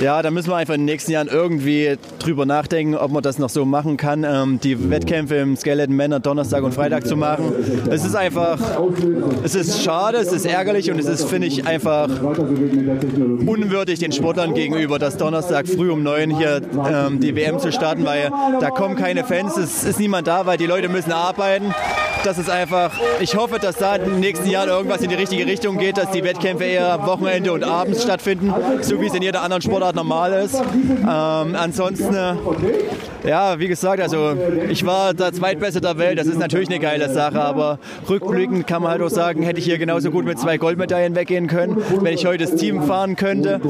ja, 0.00 0.22
da 0.22 0.30
müssen 0.30 0.50
wir 0.50 0.56
einfach 0.56 0.74
in 0.74 0.80
den 0.80 0.86
nächsten 0.86 1.12
Jahren 1.12 1.28
irgendwie 1.28 1.96
drüber 2.18 2.46
nachdenken, 2.46 2.94
ob 2.94 3.10
man 3.12 3.22
das 3.22 3.38
noch 3.38 3.50
so 3.50 3.64
machen 3.64 3.96
kann, 3.96 4.24
ähm, 4.24 4.60
die 4.62 4.90
Wettkämpfe 4.90 5.36
im 5.36 5.56
Skeleton 5.56 5.94
Männer 5.94 6.20
Donnerstag 6.20 6.62
und 6.62 6.72
Freitag 6.72 7.06
zu 7.06 7.16
machen. 7.16 7.52
Es 7.90 8.04
ist 8.04 8.14
einfach, 8.14 8.58
es 9.42 9.54
ist 9.54 9.82
schade, 9.82 10.18
es 10.18 10.32
ist 10.32 10.46
ärgerlich 10.46 10.90
und 10.90 10.98
es 10.98 11.06
ist, 11.06 11.24
finde 11.24 11.46
ich, 11.48 11.66
einfach 11.66 12.08
unwürdig 13.46 13.98
den 13.98 14.12
Sportlern 14.12 14.54
gegenüber, 14.54 14.98
das 14.98 15.16
Donnerstag 15.16 15.68
früh 15.68 15.90
um 15.90 16.02
neun 16.02 16.30
hier 16.30 16.62
ähm, 16.88 17.20
die 17.20 17.34
WM 17.36 17.58
zu 17.58 17.72
starten, 17.72 18.04
weil 18.04 18.30
da 18.60 18.70
kommen 18.70 18.96
keine 18.96 19.24
Fans, 19.24 19.56
es 19.56 19.84
ist 19.84 20.00
niemand 20.00 20.26
da, 20.26 20.46
weil 20.46 20.56
die 20.56 20.66
Leute 20.66 20.88
müssen 20.88 21.12
arbeiten. 21.12 21.74
Das 22.22 22.36
ist 22.36 22.50
einfach, 22.50 22.92
ich 23.20 23.34
hoffe, 23.34 23.58
dass 23.58 23.76
da 23.76 23.96
in 23.96 24.04
den 24.04 24.20
nächsten 24.20 24.48
Jahren 24.48 24.68
irgendwas 24.68 25.00
in 25.00 25.08
die 25.08 25.14
richtige 25.14 25.46
Richtung 25.46 25.78
geht, 25.78 25.96
dass 25.96 26.10
die 26.10 26.22
Wettkämpfe 26.22 26.64
eher 26.64 27.06
Wochenende 27.06 27.52
und 27.52 27.64
abends 27.64 28.02
stattfinden, 28.02 28.52
so 28.82 29.00
wie 29.00 29.06
es 29.06 29.14
in 29.14 29.22
jeder 29.22 29.42
anderen 29.42 29.62
Sportart 29.62 29.96
normal 29.96 30.32
ist. 30.34 30.54
Ähm, 30.54 31.06
ansonsten, 31.06 32.14
äh, 32.14 32.34
ja, 33.26 33.58
wie 33.58 33.68
gesagt, 33.68 34.02
also 34.02 34.36
ich 34.68 34.84
war 34.84 35.14
der 35.14 35.32
Zweitbeste 35.32 35.80
der 35.80 35.96
Welt, 35.96 36.18
das 36.18 36.26
ist 36.26 36.38
natürlich 36.38 36.68
eine 36.68 36.78
geile 36.78 37.08
Sache, 37.08 37.40
aber 37.40 37.78
rückblickend 38.08 38.66
kann 38.66 38.82
man 38.82 38.92
halt 38.92 39.02
auch 39.02 39.08
sagen, 39.08 39.42
hätte 39.42 39.58
ich 39.58 39.64
hier 39.64 39.78
genauso 39.78 40.10
gut 40.10 40.26
mit 40.26 40.38
zwei 40.38 40.58
Goldmedaillen 40.58 41.14
weggehen 41.14 41.46
können, 41.46 41.82
wenn 42.00 42.12
ich 42.12 42.26
heute 42.26 42.44
das 42.44 42.54
Team 42.54 42.82
fahren 42.82 43.16
könnte. 43.16 43.60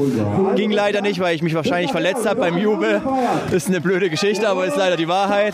Ging 0.55 0.71
leider 0.71 1.01
nicht, 1.01 1.19
weil 1.21 1.35
ich 1.35 1.41
mich 1.41 1.55
wahrscheinlich 1.55 1.91
verletzt 1.91 2.27
habe 2.27 2.41
beim 2.41 2.57
Jubel. 2.57 3.01
Ist 3.51 3.69
eine 3.69 3.79
blöde 3.79 4.09
Geschichte, 4.09 4.47
aber 4.49 4.65
ist 4.65 4.75
leider 4.77 4.97
die 4.97 5.07
Wahrheit. 5.07 5.53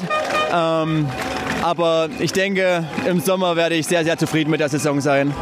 Ähm, 0.54 1.06
aber 1.68 2.08
ich 2.20 2.32
denke, 2.32 2.88
im 3.10 3.20
Sommer 3.20 3.58
werde 3.58 3.76
ich 3.76 3.88
sehr, 3.88 4.06
sehr 4.06 4.18
zufrieden 4.18 4.50
mit 4.52 4.62
der 4.62 4.70
Saison 4.70 5.02
sein. 5.02 5.34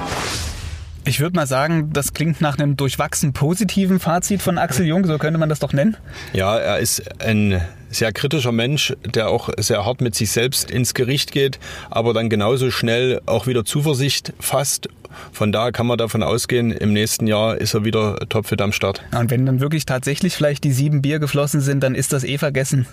Ich 1.08 1.20
würde 1.20 1.36
mal 1.36 1.46
sagen, 1.46 1.91
das 1.94 2.13
klingt 2.13 2.41
nach 2.41 2.58
einem 2.58 2.77
durchwachsen 2.77 3.32
positiven 3.32 4.00
Fazit 4.00 4.41
von 4.41 4.58
Axel 4.58 4.88
Jung, 4.88 5.05
so 5.05 5.20
könnte 5.20 5.39
man 5.39 5.50
das 5.50 5.60
doch 5.60 5.72
nennen. 5.72 5.98
Ja, 6.34 6.58
er 6.58 6.79
ist 6.79 7.22
ein 7.22 7.62
sehr 7.91 8.12
kritischer 8.12 8.51
Mensch, 8.51 8.96
der 9.05 9.29
auch 9.29 9.50
sehr 9.58 9.86
hart 9.86 10.01
mit 10.01 10.15
sich 10.15 10.32
selbst 10.32 10.72
ins 10.72 10.96
Gericht 10.96 11.32
geht, 11.32 11.60
aber 11.91 12.15
dann 12.15 12.27
genauso 12.27 12.72
schnell 12.72 13.22
auch 13.27 13.46
wieder 13.46 13.63
Zuversicht 13.63 14.34
fasst 14.39 14.89
von 15.31 15.51
da 15.51 15.72
kann 15.72 15.88
man 15.88 15.98
davon 15.98 16.24
ausgehen, 16.24 16.72
im 16.72 16.93
nächsten 16.93 17.27
Jahr 17.27 17.57
ist 17.57 17.74
er 17.74 17.86
wieder 17.86 18.17
topfit 18.29 18.62
am 18.62 18.72
Start. 18.72 19.03
Und 19.17 19.31
wenn 19.31 19.45
dann 19.45 19.60
wirklich 19.60 19.86
tatsächlich 19.86 20.36
vielleicht 20.36 20.63
die 20.63 20.72
sieben 20.72 21.01
Bier 21.01 21.19
geflossen 21.19 21.62
sind, 21.62 21.81
dann 21.81 21.95
ist 21.95 22.13
das 22.13 22.24
eh 22.24 22.38
vergessen. 22.38 22.86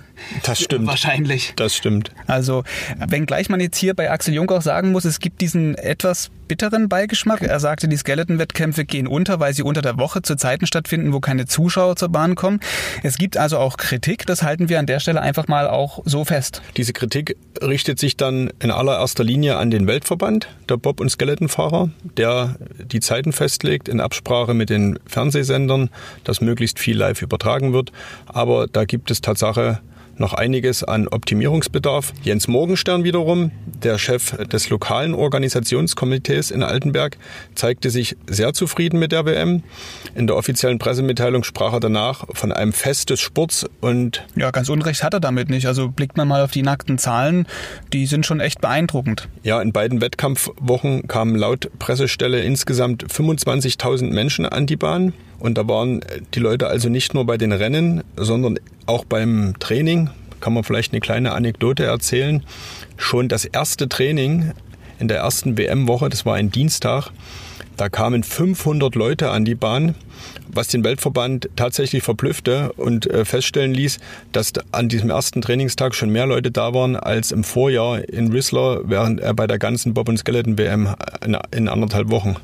Das 0.45 0.61
stimmt. 0.61 0.87
Wahrscheinlich. 0.87 1.53
Das 1.57 1.75
stimmt. 1.77 2.13
Also, 2.27 2.65
wenngleich 2.99 3.49
man 3.49 3.61
jetzt 3.61 3.77
hier 3.77 3.95
bei 3.95 4.11
Axel 4.11 4.35
Jung 4.35 4.51
auch 4.51 4.63
sagen 4.63 4.93
muss, 4.93 5.05
es 5.05 5.21
gibt 5.21 5.41
diesen 5.41 5.75
etwas 5.77 6.31
bitteren 6.49 6.89
Beigeschmack. 6.89 7.43
Er 7.43 7.61
sagte, 7.61 7.89
die 7.89 7.97
Skeleton-Wettkämpfe 7.97 8.85
gehen 8.85 9.07
unter, 9.07 9.41
weil 9.41 9.55
sie 9.55 9.63
unter 9.63 9.81
der 9.81 9.97
Woche 9.99 10.21
zu 10.21 10.37
Zeiten 10.37 10.67
stattfinden, 10.67 11.13
wo 11.13 11.21
keine 11.21 11.47
Zuschauer 11.47 11.97
zur 11.97 12.11
Bahn 12.11 12.35
kommen. 12.35 12.61
Es 13.03 13.17
gibt 13.17 13.37
also 13.37 13.57
auch 13.57 13.79
Kritik, 13.79 14.27
das 14.27 14.43
halten 14.43 14.69
wir 14.69 14.79
an 14.79 14.87
der 14.87 15.01
Stelle 15.01 15.23
einfach 15.23 15.49
mal 15.49 15.67
auch 15.67 16.01
so 16.05 16.27
fest. 16.27 16.61
Diese 16.77 16.93
Kritik 16.93 17.37
richtet 17.63 17.99
sich 17.99 18.17
dann 18.17 18.51
in 18.61 18.71
allererster 18.71 19.25
Linie 19.25 19.57
an 19.57 19.71
den 19.71 19.87
Weltverband 19.87 20.49
der 20.69 20.77
Bob- 20.77 21.01
und 21.01 21.09
Skeletonfahrer, 21.09 21.91
der 22.19 22.57
die 22.79 23.01
Zeiten 23.01 23.33
festlegt 23.33 23.89
in 23.89 24.01
Absprache 24.01 24.55
mit 24.55 24.71
den 24.71 24.99
Fernsehsendern, 25.07 25.91
dass 26.25 26.41
möglichst 26.41 26.79
viel 26.79 26.97
live 26.97 27.23
übertragen 27.23 27.73
wird. 27.73 27.93
Aber 28.27 28.67
da 28.67 28.85
gibt 28.85 29.11
es 29.11 29.21
Tatsache 29.21 29.81
noch 30.17 30.35
einiges 30.35 30.85
an 30.85 31.09
Optimierungsbedarf. 31.09 32.13
Jens 32.23 32.49
Morgenstern 32.49 33.05
wiederum, 33.05 33.51
der 33.83 33.99
Chef 33.99 34.37
des 34.49 34.71
lokalen 34.71 35.15
Organisationskomitees 35.15 36.51
in 36.51 36.63
Altenberg, 36.63 37.17
zeigte 37.55 37.91
sich 37.91 38.17
sehr 38.29 38.53
zufrieden 38.53 38.99
mit 38.99 39.13
der 39.13 39.27
WM. 39.27 39.63
In 40.15 40.27
der 40.27 40.37
offiziellen 40.37 40.79
Pressemitteilung 40.79 41.45
sprach 41.45 41.73
er 41.73 41.81
danach 41.81 42.25
von 42.33 42.53
einem 42.53 42.73
Fest 42.73 43.11
des 43.11 43.21
Sports 43.21 43.67
und 43.81 44.25
ja, 44.37 44.51
ganz 44.51 44.69
unrecht 44.69 45.03
hat 45.03 45.15
er 45.15 45.21
damit 45.21 45.51
nicht. 45.51 45.67
Also 45.67 45.89
blickt 45.89 46.17
man 46.17 46.29
mal 46.29 46.43
auf 46.43 46.51
die 46.51 46.63
nackten 46.63 46.99
Zahlen, 46.99 47.47
die 47.93 48.07
sind 48.07 48.27
schon 48.27 48.41
echt 48.41 48.61
beeindruckend. 48.61 49.29
Ja, 49.43 49.61
in 49.61 49.73
beiden 49.73 50.01
Wettkampfwochen 50.01 51.09
kamen 51.09 51.37
laut 51.37 51.71
Pressestelle 51.79 52.41
insgesamt 52.41 53.05
25.000 53.05 54.13
Menschen 54.13 54.47
an 54.47 54.67
die 54.67 54.77
Bahn. 54.77 55.13
Und 55.43 55.59
da 55.59 55.67
waren 55.67 56.03
die 56.35 56.39
Leute 56.39 56.69
also 56.69 56.89
nicht 56.89 57.15
nur 57.15 57.27
bei 57.27 57.37
den 57.37 57.51
Rennen, 57.51 58.05
sondern 58.17 58.61
auch 58.87 59.05
beim 59.05 59.55
Training. 59.59 60.09
Kann 60.41 60.53
man 60.53 60.63
vielleicht 60.63 60.93
eine 60.93 61.01
kleine 61.01 61.33
Anekdote 61.33 61.83
erzählen. 61.83 62.45
Schon 62.97 63.29
das 63.29 63.45
erste 63.45 63.89
Training 63.89 64.53
in 65.01 65.09
der 65.09 65.19
ersten 65.19 65.59
WM-Woche, 65.59 66.11
das 66.11 66.25
war 66.25 66.37
ein 66.37 66.53
Dienstag, 66.53 67.11
da 67.77 67.89
kamen 67.89 68.23
500 68.23 68.95
Leute 68.95 69.31
an 69.31 69.45
die 69.45 69.57
Bahn, 69.57 69.97
was 70.47 70.69
den 70.69 70.85
Weltverband 70.85 71.49
tatsächlich 71.57 72.05
verblüffte 72.05 72.73
und 72.75 73.11
äh, 73.11 73.25
feststellen 73.25 73.75
ließ, 73.75 73.99
dass 74.31 74.53
an 74.71 74.89
diesem 74.89 75.11
ersten 75.11 75.43
Trainingstag 75.43 75.97
schon 75.97 76.11
mehr 76.11 76.27
Leute 76.27 76.53
da 76.53 76.73
waren 76.73 76.95
als 76.95 77.33
im 77.33 77.43
Vorjahr 77.43 78.09
in 78.09 78.33
Whistler, 78.33 78.83
während 78.85 79.19
er 79.19 79.35
bei 79.35 79.49
der 79.49 79.59
ganzen 79.59 79.93
Bob- 79.93 80.09
und 80.09 80.19
Skeleton-WM 80.19 80.95
in 81.51 81.69
anderthalb 81.69 82.11
Wochen. 82.11 82.37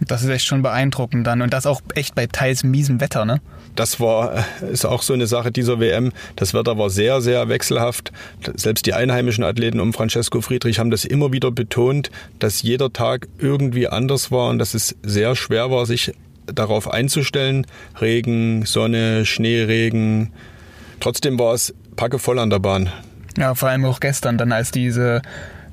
Das 0.00 0.22
ist 0.22 0.28
echt 0.30 0.46
schon 0.46 0.62
beeindruckend 0.62 1.26
dann. 1.26 1.42
Und 1.42 1.52
das 1.52 1.66
auch 1.66 1.80
echt 1.94 2.14
bei 2.14 2.26
teils 2.26 2.64
miesem 2.64 3.00
Wetter, 3.00 3.24
ne? 3.24 3.40
Das 3.76 4.00
war, 4.00 4.34
äh, 4.62 4.72
ist 4.72 4.84
auch 4.86 5.02
so 5.02 5.12
eine 5.12 5.26
Sache 5.26 5.52
dieser 5.52 5.78
WM. 5.78 6.12
Das 6.36 6.54
Wetter 6.54 6.78
war 6.78 6.90
sehr, 6.90 7.20
sehr 7.20 7.48
wechselhaft. 7.48 8.12
Selbst 8.54 8.86
die 8.86 8.94
einheimischen 8.94 9.44
Athleten 9.44 9.78
um 9.78 9.92
Francesco 9.92 10.40
Friedrich 10.40 10.78
haben 10.78 10.90
das 10.90 11.04
immer 11.04 11.32
wieder 11.32 11.50
betont, 11.50 12.10
dass 12.38 12.62
jeder 12.62 12.92
Tag 12.92 13.28
irgendwie 13.38 13.88
anders 13.88 14.30
war 14.30 14.48
und 14.48 14.58
dass 14.58 14.74
es 14.74 14.96
sehr 15.02 15.36
schwer 15.36 15.70
war, 15.70 15.86
sich 15.86 16.12
darauf 16.46 16.90
einzustellen. 16.90 17.66
Regen, 18.00 18.64
Sonne, 18.64 19.26
Schneeregen. 19.26 20.32
Trotzdem 20.98 21.38
war 21.38 21.54
es 21.54 21.74
packevoll 21.96 22.38
an 22.38 22.50
der 22.50 22.58
Bahn. 22.58 22.90
Ja, 23.36 23.54
vor 23.54 23.68
allem 23.68 23.84
auch 23.84 24.00
gestern, 24.00 24.38
dann 24.38 24.52
als 24.52 24.70
diese, 24.70 25.22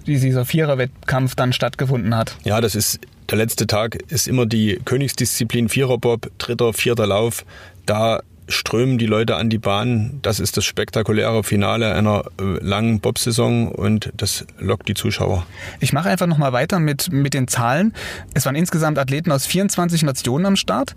dieser 0.06 0.46
Viererwettkampf 0.46 1.36
dann 1.36 1.54
stattgefunden 1.54 2.16
hat. 2.16 2.36
Ja, 2.44 2.62
das 2.62 2.76
ist 2.76 3.00
der 3.30 3.38
letzte 3.38 3.68
Tag 3.68 3.96
ist 4.10 4.28
immer 4.28 4.46
die 4.46 4.80
Königsdisziplin 4.86 5.70
Viererbob, 5.70 6.32
dritter, 6.38 6.74
vierter 6.74 7.08
Lauf. 7.08 7.46
Da 7.86 8.22
strömen 8.48 8.98
die 8.98 9.06
Leute 9.06 9.36
an 9.36 9.50
die 9.50 9.58
Bahn. 9.58 10.20
Das 10.22 10.40
ist 10.40 10.58
das 10.58 10.66
spektakuläre 10.66 11.44
Finale 11.44 11.94
einer 11.94 12.24
äh, 12.40 12.64
langen 12.64 13.00
Bobsaison 13.00 13.70
und 13.70 14.12
das 14.16 14.46
lockt 14.58 14.88
die 14.88 14.94
Zuschauer. 14.94 15.46
Ich 15.80 15.94
mache 15.94 16.10
einfach 16.10 16.28
nochmal 16.28 16.54
weiter 16.54 16.80
mit, 16.80 17.12
mit 17.12 17.34
den 17.34 17.48
Zahlen. 17.48 17.94
Es 18.34 18.46
waren 18.46 18.56
insgesamt 18.56 18.98
Athleten 19.00 19.32
aus 19.32 19.46
24 19.46 20.04
Nationen 20.04 20.46
am 20.46 20.56
Start. 20.56 20.96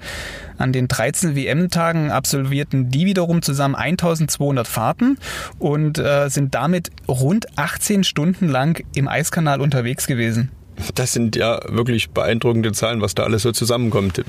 An 0.59 0.73
den 0.73 0.89
13 0.89 1.35
WM-Tagen 1.35 2.11
absolvierten 2.11 2.91
die 2.91 3.07
wiederum 3.07 3.43
zusammen 3.43 3.75
1200 3.75 4.69
Fahrten 4.69 5.19
und 5.59 5.99
äh, 5.99 6.29
sind 6.29 6.55
damit 6.55 6.91
rund 7.09 7.59
18 7.59 8.05
Stunden 8.05 8.49
lang 8.49 8.85
im 8.95 9.09
Eiskanal 9.09 9.61
unterwegs 9.61 10.07
gewesen. 10.07 10.51
Das 10.95 11.13
sind 11.13 11.37
ja 11.37 11.61
wirklich 11.69 12.11
beeindruckende 12.11 12.73
Zahlen, 12.73 13.01
was 13.01 13.15
da 13.15 13.25
alles 13.25 13.43
so 13.43 13.53
zusammenkommt. 13.53 14.23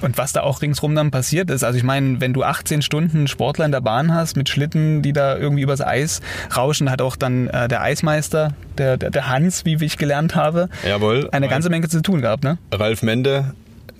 Und 0.00 0.16
was 0.16 0.32
da 0.32 0.42
auch 0.42 0.62
ringsrum 0.62 0.94
dann 0.94 1.10
passiert 1.10 1.50
ist. 1.50 1.64
Also 1.64 1.76
ich 1.76 1.84
meine, 1.84 2.20
wenn 2.20 2.32
du 2.32 2.44
18 2.44 2.82
Stunden 2.82 3.26
Sportler 3.26 3.64
in 3.64 3.72
der 3.72 3.80
Bahn 3.80 4.14
hast 4.14 4.36
mit 4.36 4.48
Schlitten, 4.48 5.02
die 5.02 5.12
da 5.12 5.36
irgendwie 5.36 5.62
übers 5.62 5.80
Eis 5.80 6.20
rauschen, 6.56 6.90
hat 6.90 7.02
auch 7.02 7.16
dann 7.16 7.48
äh, 7.48 7.66
der 7.66 7.82
Eismeister, 7.82 8.54
der, 8.76 8.96
der, 8.96 9.10
der 9.10 9.28
Hans, 9.28 9.64
wie 9.64 9.76
ich 9.84 9.98
gelernt 9.98 10.36
habe, 10.36 10.68
Jawohl, 10.86 11.28
eine 11.32 11.48
ganze 11.48 11.68
Menge 11.68 11.88
zu 11.88 12.00
tun 12.00 12.22
gehabt. 12.22 12.44
Ne? 12.44 12.58
Ralf 12.72 13.02
Mende, 13.02 13.54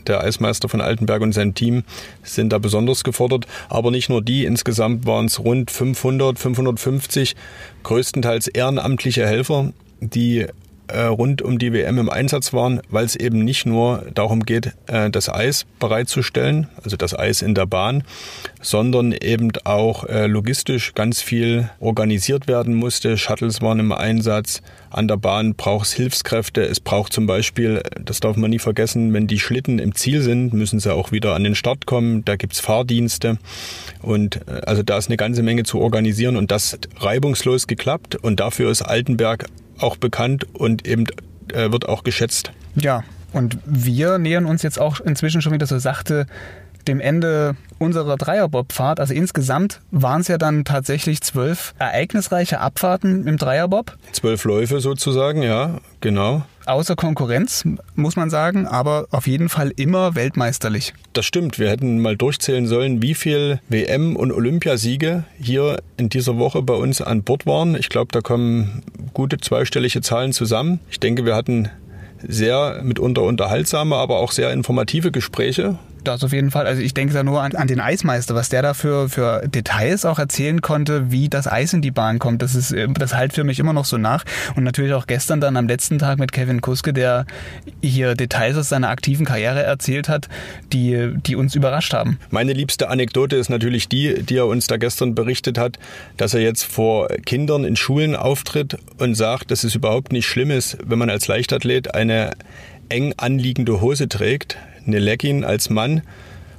der 0.09 0.23
Eismeister 0.23 0.69
von 0.69 0.81
Altenberg 0.81 1.23
und 1.23 1.33
sein 1.33 1.55
Team 1.55 1.85
sind 2.23 2.53
da 2.53 2.59
besonders 2.59 3.05
gefordert. 3.05 3.47
Aber 3.69 3.91
nicht 3.91 4.09
nur 4.09 4.23
die, 4.23 4.45
insgesamt 4.45 5.07
waren 5.07 5.27
es 5.27 5.39
rund 5.41 5.71
500, 5.71 6.39
550 6.39 7.37
größtenteils 7.83 8.49
ehrenamtliche 8.49 9.27
Helfer, 9.27 9.73
die 10.01 10.47
rund 10.97 11.43
um 11.43 11.59
die 11.59 11.73
WM 11.73 11.99
im 11.99 12.11
Einsatz 12.11 12.53
waren, 12.53 12.81
weil 12.89 13.05
es 13.05 13.17
eben 13.17 13.45
nicht 13.45 13.67
nur 13.67 14.05
darum 14.15 14.45
geht, 14.45 14.73
äh, 14.87 15.11
das 15.11 15.29
Eis 15.29 15.67
bereitzustellen, 15.79 16.69
also 16.83 16.97
das 16.97 17.19
Eis 17.19 17.43
in 17.43 17.55
der 17.55 17.67
Bahn, 17.67 18.05
sondern 18.61 19.13
eben 19.13 19.51
auch 19.65 20.05
äh, 20.05 20.27
logistisch 20.27 20.95
ganz 20.95 21.23
viel 21.23 21.71
organisiert 21.81 22.49
werden 22.49 22.75
musste. 22.75 23.17
Shuttles 23.17 23.61
waren 23.63 23.79
im 23.81 23.93
Einsatz. 23.93 24.63
An 24.91 25.07
der 25.07 25.17
Bahn 25.17 25.55
braucht 25.55 25.87
es 25.87 25.93
Hilfskräfte. 25.93 26.63
Es 26.63 26.81
braucht 26.81 27.13
zum 27.13 27.27
Beispiel, 27.27 27.83
das 28.01 28.21
darf 28.21 28.37
man 28.37 28.51
nie 28.51 28.59
vergessen, 28.59 29.13
wenn 29.13 29.27
die 29.27 29.39
Schlitten 29.39 29.79
im 29.79 29.95
Ziel 29.95 30.23
sind, 30.23 30.55
müssen 30.55 30.81
sie 30.81 30.93
auch 30.93 31.13
wieder 31.13 31.35
an 31.35 31.45
den 31.45 31.55
Start 31.55 31.87
kommen. 31.87 32.25
Da 32.25 32.37
gibt's 32.37 32.61
Fahrdienste. 32.61 33.39
Und 34.03 34.41
also 34.67 34.83
da 34.83 34.97
ist 34.99 35.09
eine 35.09 35.17
ganze 35.17 35.43
Menge 35.43 35.65
zu 35.65 35.81
organisieren 35.81 36.37
und 36.37 36.51
das 36.51 36.73
hat 36.73 36.89
reibungslos 37.01 37.67
geklappt. 37.67 38.17
Und 38.17 38.41
dafür 38.41 38.71
ist 38.71 38.83
Altenberg 38.83 39.47
auch 39.79 39.97
bekannt 39.97 40.47
und 40.55 40.87
eben 40.87 41.05
äh, 41.53 41.71
wird 41.71 41.89
auch 41.89 42.05
geschätzt. 42.05 42.53
Ja, 42.75 43.05
und 43.33 43.59
wir 43.65 44.19
nähern 44.19 44.47
uns 44.47 44.63
jetzt 44.63 44.79
auch 44.79 45.01
inzwischen 45.01 45.43
schon 45.43 45.53
wieder 45.53 45.67
so 45.67 45.79
sachte 45.79 46.27
dem 46.89 47.01
Ende 47.01 47.55
unserer 47.79 48.17
Dreierbobfahrt, 48.17 48.99
also 48.99 49.15
insgesamt 49.15 49.81
waren 49.91 50.23
es 50.23 50.29
ja 50.29 50.39
dann 50.39 50.65
tatsächlich 50.65 51.21
zwölf 51.21 51.75
ereignisreiche 51.79 52.61
Abfahrten 52.61 53.27
im 53.27 53.37
Dreierbob. 53.37 53.97
Zwölf 54.13 54.45
Läufe 54.45 54.81
sozusagen, 54.81 55.43
ja, 55.43 55.79
genau. 56.01 56.43
Außer 56.67 56.97
Konkurrenz, 56.97 57.65
muss 57.95 58.17
man 58.17 58.29
sagen, 58.29 58.67
aber 58.67 59.07
auf 59.11 59.27
jeden 59.27 59.49
Fall 59.49 59.73
immer 59.77 60.15
weltmeisterlich. 60.17 60.93
Das 61.15 61.25
stimmt. 61.25 61.59
Wir 61.59 61.71
hätten 61.71 62.01
mal 62.01 62.17
durchzählen 62.17 62.67
sollen, 62.67 63.01
wie 63.01 63.15
viel 63.15 63.61
WM- 63.71 64.17
und 64.17 64.33
Olympiasiege 64.33 65.25
hier 65.41 65.79
in 65.97 66.11
dieser 66.11 66.37
Woche 66.37 66.61
bei 66.61 66.75
uns 66.75 67.01
an 67.01 67.23
Bord 67.23 67.47
waren. 67.47 67.75
Ich 67.75 67.89
glaube, 67.89 68.09
da 68.13 68.21
kommen 68.21 68.83
gute 69.19 69.39
zweistellige 69.39 70.01
Zahlen 70.01 70.33
zusammen. 70.33 70.79
Ich 70.91 71.01
denke, 71.01 71.25
wir 71.25 71.35
hatten 71.35 71.69
sehr 72.23 72.81
mitunter 72.85 73.25
unterhaltsame, 73.25 73.97
aber 73.97 74.21
auch 74.21 74.31
sehr 74.31 74.53
informative 74.53 75.11
Gespräche 75.11 75.77
das 76.05 76.25
auf 76.25 76.33
jeden 76.33 76.51
Fall. 76.51 76.67
Also 76.67 76.83
ich 76.83 76.95
denke 76.95 77.15
da 77.15 77.23
nur 77.23 77.43
an, 77.43 77.55
an 77.55 77.67
den 77.69 77.81
Eismeister, 77.81 78.35
was 78.35 78.49
der 78.49 78.63
da 78.63 78.75
für, 78.75 79.09
Details 79.47 80.05
auch 80.05 80.19
erzählen 80.19 80.61
konnte, 80.61 81.11
wie 81.11 81.29
das 81.29 81.47
Eis 81.47 81.73
in 81.73 81.83
die 81.83 81.91
Bahn 81.91 82.19
kommt. 82.19 82.43
Das 82.43 82.55
ist, 82.55 82.75
das 82.95 83.15
halt 83.15 83.33
für 83.33 83.45
mich 83.45 83.59
immer 83.59 83.73
noch 83.73 83.85
so 83.85 83.99
nach. 83.99 84.25
Und 84.57 84.65
natürlich 84.65 84.93
auch 84.93 85.07
gestern 85.07 85.41
dann 85.41 85.57
am 85.57 85.69
letzten 85.69 85.99
Tag 85.99 86.19
mit 86.19 86.33
Kevin 86.33 86.61
Kuske, 86.61 86.93
der 86.93 87.27
hier 87.83 88.15
Details 88.15 88.57
aus 88.57 88.69
seiner 88.69 88.89
aktiven 88.89 89.27
Karriere 89.27 89.63
erzählt 89.63 90.09
hat, 90.09 90.29
die, 90.73 91.15
die 91.27 91.37
uns 91.37 91.55
überrascht 91.55 91.93
haben. 91.93 92.19
Meine 92.31 92.53
liebste 92.53 92.89
Anekdote 92.89 93.37
ist 93.37 93.49
natürlich 93.49 93.89
die, 93.89 94.23
die 94.23 94.37
er 94.37 94.47
uns 94.47 94.67
da 94.67 94.77
gestern 94.77 95.15
berichtet 95.15 95.59
hat, 95.59 95.79
dass 96.17 96.35
er 96.35 96.41
jetzt 96.41 96.65
vor 96.65 97.09
Kindern 97.27 97.65
in 97.65 97.77
Schulen 97.77 98.17
auftritt 98.17 98.79
und 98.99 99.15
sagt, 99.15 99.51
dass 99.51 99.65
es 99.65 99.75
überhaupt 99.75 100.13
nicht 100.13 100.27
schlimm 100.27 100.51
ist, 100.51 100.79
wenn 100.85 100.99
man 100.99 101.11
als 101.11 101.29
Leichtathlet 101.29 101.95
eine 101.95 102.33
eng 102.89 103.15
anliegende 103.17 103.81
Hose 103.81 104.09
trägt, 104.09 104.57
eine 104.89 104.99
Legging 104.99 105.45
als 105.45 105.71
Mann 105.71 106.03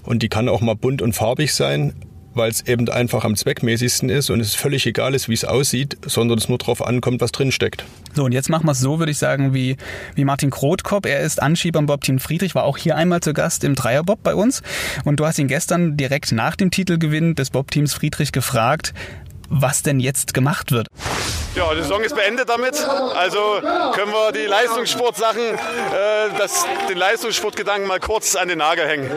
und 0.03 0.23
die 0.23 0.29
kann 0.29 0.47
auch 0.47 0.61
mal 0.61 0.75
bunt 0.75 1.01
und 1.01 1.13
farbig 1.13 1.53
sein, 1.53 1.93
weil 2.33 2.49
es 2.49 2.65
eben 2.67 2.89
einfach 2.89 3.25
am 3.25 3.35
zweckmäßigsten 3.35 4.09
ist 4.09 4.29
und 4.29 4.39
es 4.39 4.55
völlig 4.55 4.85
egal 4.85 5.13
ist, 5.13 5.29
wie 5.29 5.33
es 5.33 5.45
aussieht, 5.45 5.97
sondern 6.05 6.37
es 6.37 6.47
nur 6.47 6.57
darauf 6.57 6.85
ankommt, 6.85 7.21
was 7.21 7.31
drin 7.31 7.51
steckt. 7.51 7.83
So, 8.13 8.23
und 8.23 8.31
jetzt 8.31 8.49
machen 8.49 8.65
wir 8.65 8.71
es 8.71 8.79
so, 8.79 8.99
würde 8.99 9.11
ich 9.11 9.17
sagen, 9.17 9.53
wie, 9.53 9.77
wie 10.15 10.25
Martin 10.25 10.49
Krotkop. 10.49 11.05
Er 11.05 11.19
ist 11.21 11.41
Anschieber 11.41 11.79
im 11.79 11.85
Bob-Team 11.85 12.19
Friedrich, 12.19 12.55
war 12.55 12.63
auch 12.63 12.77
hier 12.77 12.95
einmal 12.95 13.21
zu 13.21 13.33
Gast 13.33 13.63
im 13.63 13.75
Dreierbob 13.75 14.23
bei 14.23 14.35
uns. 14.35 14.61
Und 15.05 15.19
du 15.19 15.25
hast 15.25 15.39
ihn 15.39 15.47
gestern 15.47 15.97
direkt 15.97 16.31
nach 16.31 16.55
dem 16.55 16.71
Titelgewinn 16.71 17.35
des 17.35 17.49
Bob-Teams 17.49 17.93
Friedrich 17.93 18.31
gefragt, 18.31 18.93
was 19.49 19.83
denn 19.83 19.99
jetzt 19.99 20.33
gemacht 20.33 20.71
wird. 20.71 20.87
Ja, 21.55 21.73
die 21.73 21.81
Saison 21.81 22.01
ist 22.01 22.15
beendet 22.15 22.47
damit. 22.47 22.75
Also 23.15 23.39
können 23.93 24.11
wir 24.11 24.31
die 24.31 24.47
Leistungssportsachen, 24.47 25.41
äh, 25.41 26.37
das, 26.37 26.65
den 26.89 26.97
Leistungssportgedanken 26.97 27.87
mal 27.87 27.99
kurz 27.99 28.35
an 28.35 28.47
den 28.47 28.59
Nagel 28.59 28.87
hängen. 28.87 29.09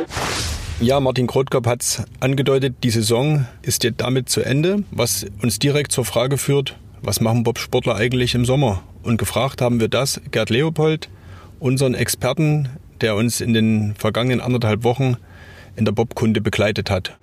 Ja, 0.80 0.98
Martin 0.98 1.28
Krotkop 1.28 1.66
hat 1.66 1.82
es 1.82 2.02
angedeutet, 2.18 2.74
die 2.82 2.90
Saison 2.90 3.46
ist 3.62 3.84
jetzt 3.84 4.00
damit 4.00 4.28
zu 4.28 4.40
Ende, 4.40 4.82
was 4.90 5.24
uns 5.40 5.60
direkt 5.60 5.92
zur 5.92 6.04
Frage 6.04 6.38
führt, 6.38 6.76
was 7.02 7.20
machen 7.20 7.44
Bobsportler 7.44 7.94
eigentlich 7.94 8.34
im 8.34 8.44
Sommer? 8.44 8.82
Und 9.04 9.18
gefragt 9.18 9.60
haben 9.60 9.78
wir 9.78 9.88
das 9.88 10.20
Gerd 10.30 10.50
Leopold, 10.50 11.08
unseren 11.60 11.94
Experten, 11.94 12.68
der 13.00 13.14
uns 13.14 13.40
in 13.40 13.54
den 13.54 13.94
vergangenen 13.96 14.40
anderthalb 14.40 14.82
Wochen 14.82 15.16
in 15.76 15.84
der 15.84 15.92
Bobkunde 15.92 16.40
begleitet 16.40 16.90
hat. 16.90 17.16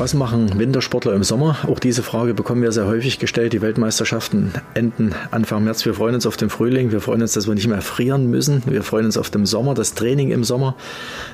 Was 0.00 0.14
machen 0.14 0.58
Wintersportler 0.58 1.12
im 1.12 1.24
Sommer? 1.24 1.58
Auch 1.66 1.78
diese 1.78 2.02
Frage 2.02 2.32
bekommen 2.32 2.62
wir 2.62 2.72
sehr 2.72 2.86
häufig 2.86 3.18
gestellt. 3.18 3.52
Die 3.52 3.60
Weltmeisterschaften 3.60 4.54
enden 4.72 5.14
Anfang 5.30 5.62
März. 5.62 5.84
Wir 5.84 5.92
freuen 5.92 6.14
uns 6.14 6.24
auf 6.24 6.38
den 6.38 6.48
Frühling. 6.48 6.90
Wir 6.90 7.02
freuen 7.02 7.20
uns, 7.20 7.34
dass 7.34 7.46
wir 7.46 7.54
nicht 7.54 7.68
mehr 7.68 7.82
frieren 7.82 8.30
müssen. 8.30 8.62
Wir 8.64 8.82
freuen 8.82 9.04
uns 9.04 9.18
auf 9.18 9.28
den 9.28 9.44
Sommer, 9.44 9.74
das 9.74 9.92
Training 9.92 10.30
im 10.30 10.42
Sommer. 10.42 10.74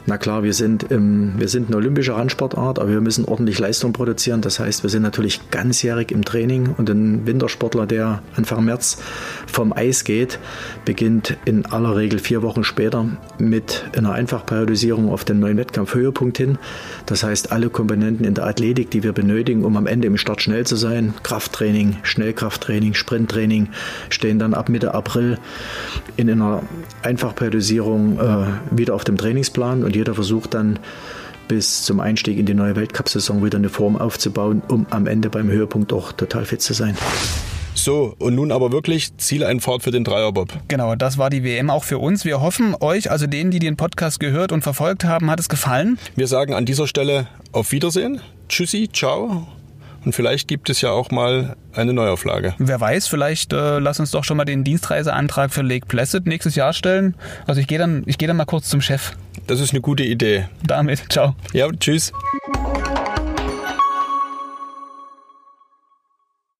Na 0.06 0.18
klar, 0.18 0.42
wir 0.42 0.52
sind, 0.52 0.82
im, 0.90 1.38
wir 1.38 1.46
sind 1.46 1.68
eine 1.68 1.76
olympische 1.76 2.16
Randsportart, 2.16 2.80
aber 2.80 2.90
wir 2.90 3.00
müssen 3.00 3.24
ordentlich 3.24 3.60
Leistung 3.60 3.92
produzieren. 3.92 4.40
Das 4.40 4.58
heißt, 4.58 4.82
wir 4.82 4.90
sind 4.90 5.02
natürlich 5.02 5.48
ganzjährig 5.52 6.10
im 6.10 6.24
Training 6.24 6.74
und 6.76 6.90
ein 6.90 7.24
Wintersportler, 7.24 7.86
der 7.86 8.24
Anfang 8.34 8.64
März 8.64 8.98
vom 9.46 9.72
Eis 9.72 10.02
geht, 10.02 10.40
beginnt 10.84 11.36
in 11.44 11.66
aller 11.66 11.94
Regel 11.94 12.18
vier 12.18 12.42
Wochen 12.42 12.64
später 12.64 13.06
mit 13.38 13.84
einer 13.96 14.10
Einfachperiodisierung 14.10 15.08
auf 15.08 15.24
den 15.24 15.38
neuen 15.38 15.56
Wettkampfhöhepunkt 15.56 16.36
hin. 16.36 16.58
Das 17.06 17.22
heißt, 17.22 17.52
alle 17.52 17.70
Komponenten 17.70 18.26
in 18.26 18.34
der 18.34 18.55
Athletik, 18.56 18.90
die 18.90 19.02
wir 19.02 19.12
benötigen, 19.12 19.66
um 19.66 19.76
am 19.76 19.86
Ende 19.86 20.06
im 20.06 20.16
Start 20.16 20.40
schnell 20.40 20.64
zu 20.66 20.76
sein. 20.76 21.12
Krafttraining, 21.22 21.98
Schnellkrafttraining, 22.02 22.94
Sprinttraining 22.94 23.68
stehen 24.08 24.38
dann 24.38 24.54
ab 24.54 24.70
Mitte 24.70 24.94
April 24.94 25.36
in 26.16 26.30
einer 26.30 26.62
Einfachperiodisierung 27.02 28.18
äh, 28.18 28.46
wieder 28.70 28.94
auf 28.94 29.04
dem 29.04 29.18
Trainingsplan 29.18 29.84
und 29.84 29.94
jeder 29.94 30.14
versucht 30.14 30.54
dann 30.54 30.78
bis 31.48 31.82
zum 31.82 32.00
Einstieg 32.00 32.38
in 32.38 32.46
die 32.46 32.54
neue 32.54 32.76
Weltcup-Saison 32.76 33.44
wieder 33.44 33.58
eine 33.58 33.68
Form 33.68 33.94
aufzubauen, 33.94 34.62
um 34.68 34.86
am 34.88 35.06
Ende 35.06 35.28
beim 35.28 35.50
Höhepunkt 35.50 35.92
auch 35.92 36.12
total 36.12 36.46
fit 36.46 36.62
zu 36.62 36.72
sein. 36.72 36.96
So, 37.76 38.16
und 38.18 38.34
nun 38.34 38.52
aber 38.52 38.72
wirklich 38.72 39.16
Zieleinfahrt 39.18 39.82
für 39.82 39.90
den 39.90 40.02
Dreierbob. 40.02 40.48
Genau, 40.66 40.94
das 40.94 41.18
war 41.18 41.30
die 41.30 41.44
WM 41.44 41.70
auch 41.70 41.84
für 41.84 41.98
uns. 41.98 42.24
Wir 42.24 42.40
hoffen, 42.40 42.74
euch, 42.80 43.10
also 43.10 43.26
denen, 43.26 43.50
die 43.50 43.58
den 43.58 43.76
Podcast 43.76 44.18
gehört 44.18 44.50
und 44.50 44.62
verfolgt 44.62 45.04
haben, 45.04 45.30
hat 45.30 45.38
es 45.38 45.48
gefallen. 45.48 45.98
Wir 46.16 46.26
sagen 46.26 46.54
an 46.54 46.64
dieser 46.64 46.86
Stelle 46.86 47.28
auf 47.52 47.72
Wiedersehen. 47.72 48.20
Tschüssi, 48.48 48.88
ciao. 48.92 49.46
Und 50.06 50.14
vielleicht 50.14 50.48
gibt 50.48 50.70
es 50.70 50.80
ja 50.80 50.90
auch 50.90 51.10
mal 51.10 51.56
eine 51.74 51.92
Neuauflage. 51.92 52.54
Wer 52.58 52.80
weiß, 52.80 53.08
vielleicht 53.08 53.52
äh, 53.52 53.78
lass 53.80 54.00
uns 54.00 54.12
doch 54.12 54.24
schon 54.24 54.36
mal 54.36 54.44
den 54.44 54.62
Dienstreiseantrag 54.62 55.52
für 55.52 55.62
Lake 55.62 55.86
Placid 55.86 56.26
nächstes 56.26 56.54
Jahr 56.54 56.72
stellen. 56.72 57.14
Also 57.46 57.60
ich 57.60 57.66
gehe 57.66 57.78
dann, 57.78 58.04
ich 58.06 58.16
gehe 58.16 58.28
dann 58.28 58.36
mal 58.36 58.44
kurz 58.46 58.68
zum 58.68 58.80
Chef. 58.80 59.12
Das 59.48 59.60
ist 59.60 59.72
eine 59.72 59.80
gute 59.80 60.04
Idee. 60.04 60.48
Damit, 60.64 61.06
ciao. 61.10 61.34
Ja, 61.52 61.68
tschüss. 61.72 62.12